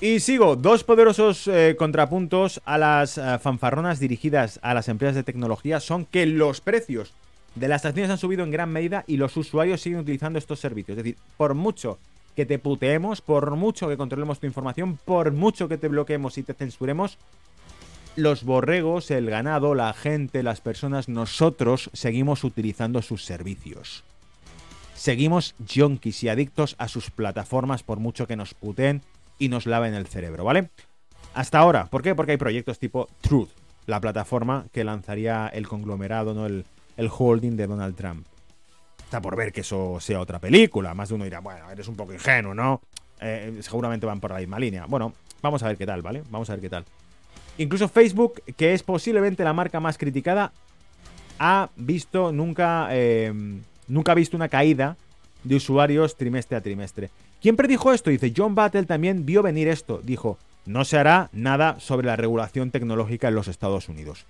[0.00, 5.22] Y sigo, dos poderosos eh, contrapuntos a las eh, fanfarronas dirigidas a las empresas de
[5.22, 7.14] tecnología son que los precios
[7.54, 10.98] de las acciones han subido en gran medida y los usuarios siguen utilizando estos servicios.
[10.98, 11.98] Es decir, por mucho
[12.34, 16.42] que te puteemos, por mucho que controlemos tu información, por mucho que te bloqueemos y
[16.42, 17.16] te censuremos,
[18.16, 24.04] los borregos, el ganado, la gente, las personas, nosotros seguimos utilizando sus servicios.
[24.94, 29.02] Seguimos junkies y adictos a sus plataformas por mucho que nos puteen
[29.38, 30.70] y nos laven el cerebro, ¿vale?
[31.34, 32.14] Hasta ahora, ¿por qué?
[32.14, 33.50] Porque hay proyectos tipo Truth,
[33.86, 36.46] la plataforma que lanzaría el conglomerado, ¿no?
[36.46, 36.64] El,
[36.96, 38.26] el holding de Donald Trump
[39.20, 40.94] por ver que eso sea otra película.
[40.94, 42.80] Más de uno dirá, bueno, eres un poco ingenuo, ¿no?
[43.20, 44.86] Eh, seguramente van por la misma línea.
[44.86, 46.22] Bueno, vamos a ver qué tal, ¿vale?
[46.30, 46.84] Vamos a ver qué tal.
[47.58, 50.52] Incluso Facebook, que es posiblemente la marca más criticada,
[51.38, 53.32] ha visto nunca, eh,
[53.88, 54.96] nunca ha visto una caída
[55.42, 57.10] de usuarios trimestre a trimestre.
[57.44, 58.08] ¿Quién predijo esto?
[58.08, 60.00] Dice, John Battle también vio venir esto.
[60.02, 64.24] Dijo, no se hará nada sobre la regulación tecnológica en los Estados Unidos.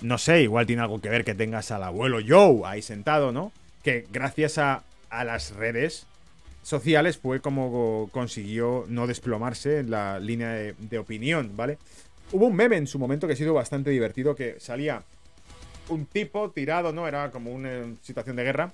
[0.00, 3.50] No sé, igual tiene algo que ver que tengas al abuelo Joe ahí sentado, ¿no?
[3.82, 6.06] Que gracias a, las redes
[6.62, 11.78] sociales fue como consiguió no desplomarse en la línea de, opinión, ¿vale?
[12.30, 15.02] Hubo un meme en su momento que ha sido bastante divertido que salía
[15.88, 17.08] un tipo tirado, ¿no?
[17.08, 18.72] Era como una situación de guerra.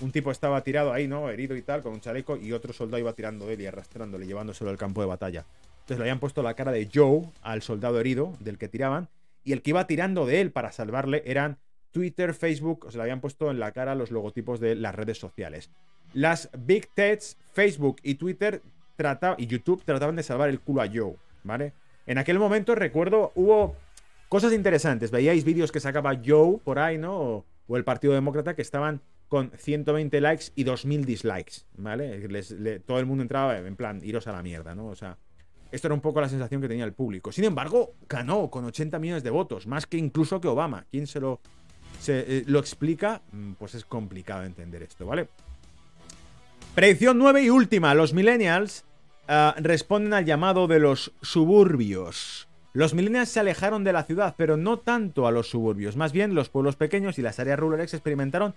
[0.00, 1.30] Un tipo estaba tirado ahí, ¿no?
[1.30, 4.26] Herido y tal, con un chaleco, y otro soldado iba tirando de él y arrastrándole,
[4.26, 5.44] llevándoselo al campo de batalla.
[5.80, 9.08] Entonces le habían puesto la cara de Joe al soldado herido del que tiraban,
[9.44, 11.58] y el que iba tirando de él para salvarle eran
[11.92, 15.70] Twitter, Facebook, se le habían puesto en la cara los logotipos de las redes sociales.
[16.12, 18.62] Las Big Techs, Facebook y Twitter
[19.38, 21.72] y YouTube trataban de salvar el culo a Joe, ¿vale?
[22.06, 23.76] En aquel momento recuerdo hubo
[24.28, 25.10] cosas interesantes.
[25.10, 27.44] Veíais vídeos que sacaba Joe por ahí, ¿no?
[27.68, 32.80] O, el Partido Demócrata que estaban con 120 likes y 2000 dislikes, ¿vale?
[32.86, 34.86] todo el mundo entraba en plan, iros a la mierda, ¿no?
[34.86, 35.16] O sea,
[35.72, 37.32] esto era un poco la sensación que tenía el público.
[37.32, 40.86] Sin embargo, ganó con 80 millones de votos, más que incluso que Obama.
[40.90, 41.40] ¿Quién se lo,
[42.00, 43.22] se, eh, lo explica?
[43.32, 45.28] Mm, pues es complicado entender esto, ¿vale?
[46.74, 47.94] Predicción 9 y última.
[47.94, 48.84] Los millennials
[49.26, 52.48] ah, responden al llamado de los suburbios.
[52.72, 55.96] Los millennials se alejaron de la ciudad, pero no tanto a los suburbios.
[55.96, 58.54] Más bien, los pueblos pequeños y las áreas rurales experimentaron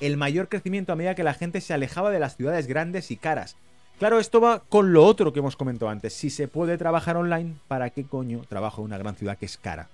[0.00, 3.16] el mayor crecimiento a medida que la gente se alejaba de las ciudades grandes y
[3.16, 3.56] caras.
[3.98, 6.12] Claro, esto va con lo otro que hemos comentado antes.
[6.12, 9.56] Si se puede trabajar online, ¿para qué coño trabajo en una gran ciudad que es
[9.56, 9.88] cara?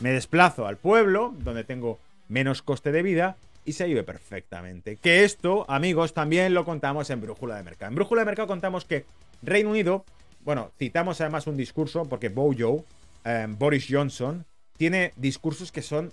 [0.00, 1.98] Me desplazo al pueblo, donde tengo
[2.28, 4.96] menos coste de vida, y se vive perfectamente.
[4.96, 7.90] Que esto, amigos, también lo contamos en Brújula de Mercado.
[7.90, 9.04] En Brújula de Mercado contamos que
[9.42, 10.04] Reino Unido,
[10.44, 12.84] bueno, citamos además un discurso, porque Bojo,
[13.24, 14.44] eh, Boris Johnson,
[14.76, 16.12] tiene discursos que son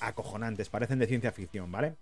[0.00, 1.94] acojonantes, parecen de ciencia ficción, ¿vale?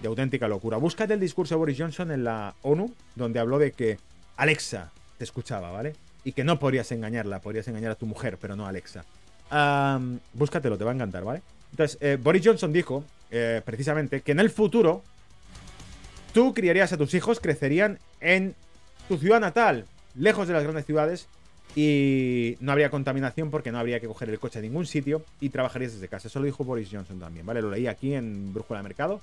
[0.00, 0.76] De auténtica locura.
[0.76, 3.98] Búscate el discurso de Boris Johnson en la ONU, donde habló de que
[4.36, 5.94] Alexa te escuchaba, ¿vale?
[6.24, 9.04] Y que no podrías engañarla, podrías engañar a tu mujer, pero no a Alexa.
[10.34, 11.42] búscatelo, te va a encantar, ¿vale?
[11.70, 15.02] Entonces, eh, Boris Johnson dijo, eh, precisamente, que en el futuro
[16.32, 18.54] tú criarías a tus hijos, crecerían en
[19.08, 21.28] tu ciudad natal, lejos de las grandes ciudades,
[21.76, 25.50] y no habría contaminación porque no habría que coger el coche a ningún sitio y
[25.50, 26.28] trabajarías desde casa.
[26.28, 27.62] Eso lo dijo Boris Johnson también, ¿vale?
[27.62, 29.20] Lo leí aquí en Brújula de Mercado.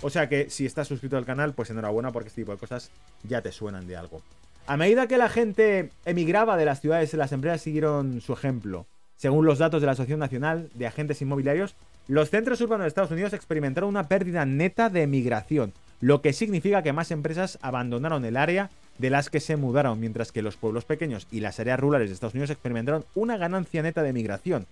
[0.00, 2.90] O sea que si estás suscrito al canal, pues enhorabuena porque este tipo de cosas
[3.24, 4.22] ya te suenan de algo.
[4.66, 8.86] A medida que la gente emigraba de las ciudades, las empresas siguieron su ejemplo.
[9.16, 11.74] Según los datos de la Asociación Nacional de Agentes Inmobiliarios,
[12.06, 16.82] los centros urbanos de Estados Unidos experimentaron una pérdida neta de emigración, lo que significa
[16.82, 20.84] que más empresas abandonaron el área de las que se mudaron, mientras que los pueblos
[20.84, 24.66] pequeños y las áreas rurales de Estados Unidos experimentaron una ganancia neta de emigración.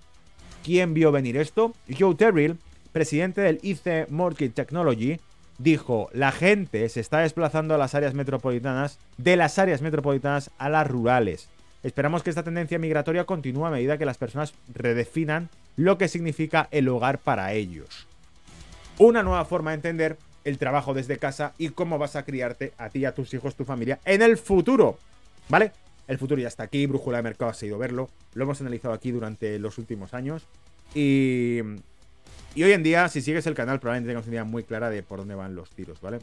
[0.64, 1.74] ¿Quién vio venir esto?
[1.96, 2.58] Joe Terrill,
[2.96, 5.20] presidente del IC Mortgage Technology,
[5.58, 10.70] dijo, la gente se está desplazando a las áreas metropolitanas, de las áreas metropolitanas a
[10.70, 11.50] las rurales.
[11.82, 16.68] Esperamos que esta tendencia migratoria continúe a medida que las personas redefinan lo que significa
[16.70, 18.06] el hogar para ellos.
[18.96, 22.88] Una nueva forma de entender el trabajo desde casa y cómo vas a criarte a
[22.88, 24.96] ti, a tus hijos, tu familia en el futuro.
[25.50, 25.72] ¿Vale?
[26.08, 29.10] El futuro ya está aquí, Brújula de Mercado ha ido verlo, lo hemos analizado aquí
[29.10, 30.46] durante los últimos años
[30.94, 31.60] y
[32.56, 35.02] y hoy en día, si sigues el canal, probablemente tengas una idea muy clara de
[35.02, 36.20] por dónde van los tiros, ¿vale?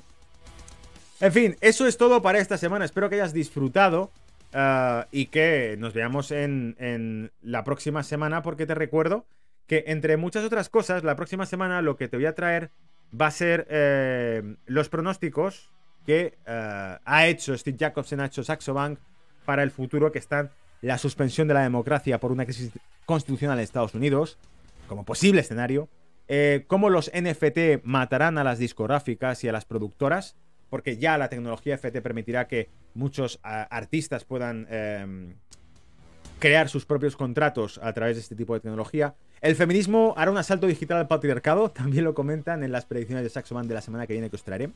[1.20, 2.86] En fin, eso es todo para esta semana.
[2.86, 4.12] Espero que hayas disfrutado
[4.56, 9.28] uh, y que nos veamos en, la próxima semana, porque te recuerdo
[9.68, 12.72] que entre muchas otras cosas, la próxima semana lo que te voy a traer
[13.14, 15.70] va a ser eh, los pronósticos
[16.04, 18.98] que uh, ha hecho Steve Jacobs ha hecho Saxo Bank
[19.46, 20.50] para el futuro, que están
[20.82, 22.72] la suspensión de la democracia por una crisis
[23.06, 24.40] constitucional en Estados Unidos,
[24.88, 25.90] como posible escenario,
[26.36, 30.36] eh, cómo los NFT matarán a las discográficas y a las productoras,
[30.72, 35.36] porque ya la tecnología FT permitirá que muchos artistas puedan em,
[36.40, 39.14] crear sus propios contratos a través de este tipo de tecnología.
[39.42, 43.30] El feminismo hará un asalto digital al patriarcado, también lo comentan en las predicciones de
[43.30, 44.72] Saxoman de la semana que viene que os traeré.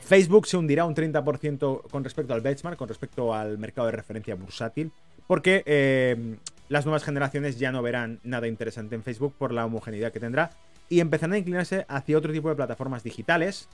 [0.00, 4.34] Facebook se hundirá un 30% con respecto al benchmark, con respecto al mercado de referencia
[4.34, 4.90] bursátil,
[5.28, 6.38] porque em,
[6.68, 10.50] las nuevas generaciones ya no verán nada interesante en Facebook por la homogeneidad que tendrá
[10.90, 13.68] y empezarán a inclinarse hacia otro tipo de plataformas digitales.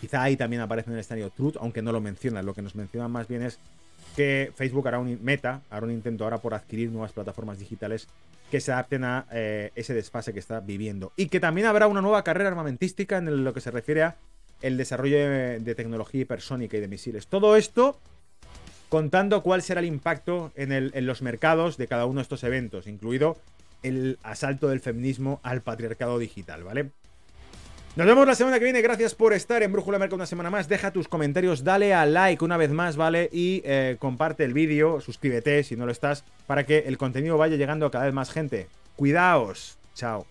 [0.00, 2.44] Quizá ahí también aparece en el escenario Truth, aunque no lo mencionan.
[2.44, 3.58] Lo que nos mencionan más bien es
[4.16, 8.08] que Facebook hará un meta, hará un intento ahora por adquirir nuevas plataformas digitales
[8.50, 11.12] que se adapten a eh, ese desfase que está viviendo.
[11.16, 14.16] Y que también habrá una nueva carrera armamentística en lo que se refiere a
[14.60, 17.28] el desarrollo de, tecnología hipersónica y de misiles.
[17.28, 18.00] Todo esto
[18.88, 22.86] contando cuál será el impacto en, en los mercados de cada uno de estos eventos,
[22.86, 23.36] incluido
[23.82, 26.90] el asalto del feminismo al patriarcado digital, ¿vale?
[27.96, 28.82] Nos vemos la semana que viene.
[28.82, 30.68] Gracias por estar en Brújula Merca una semana más.
[30.68, 33.30] Deja tus comentarios, dale a like una vez más, ¿vale?
[33.32, 37.56] Y eh, comparte el vídeo, suscríbete si no lo estás, para que el contenido vaya
[37.56, 38.68] llegando a cada vez más gente.
[38.96, 39.78] Cuidaos.
[39.94, 40.26] Chao.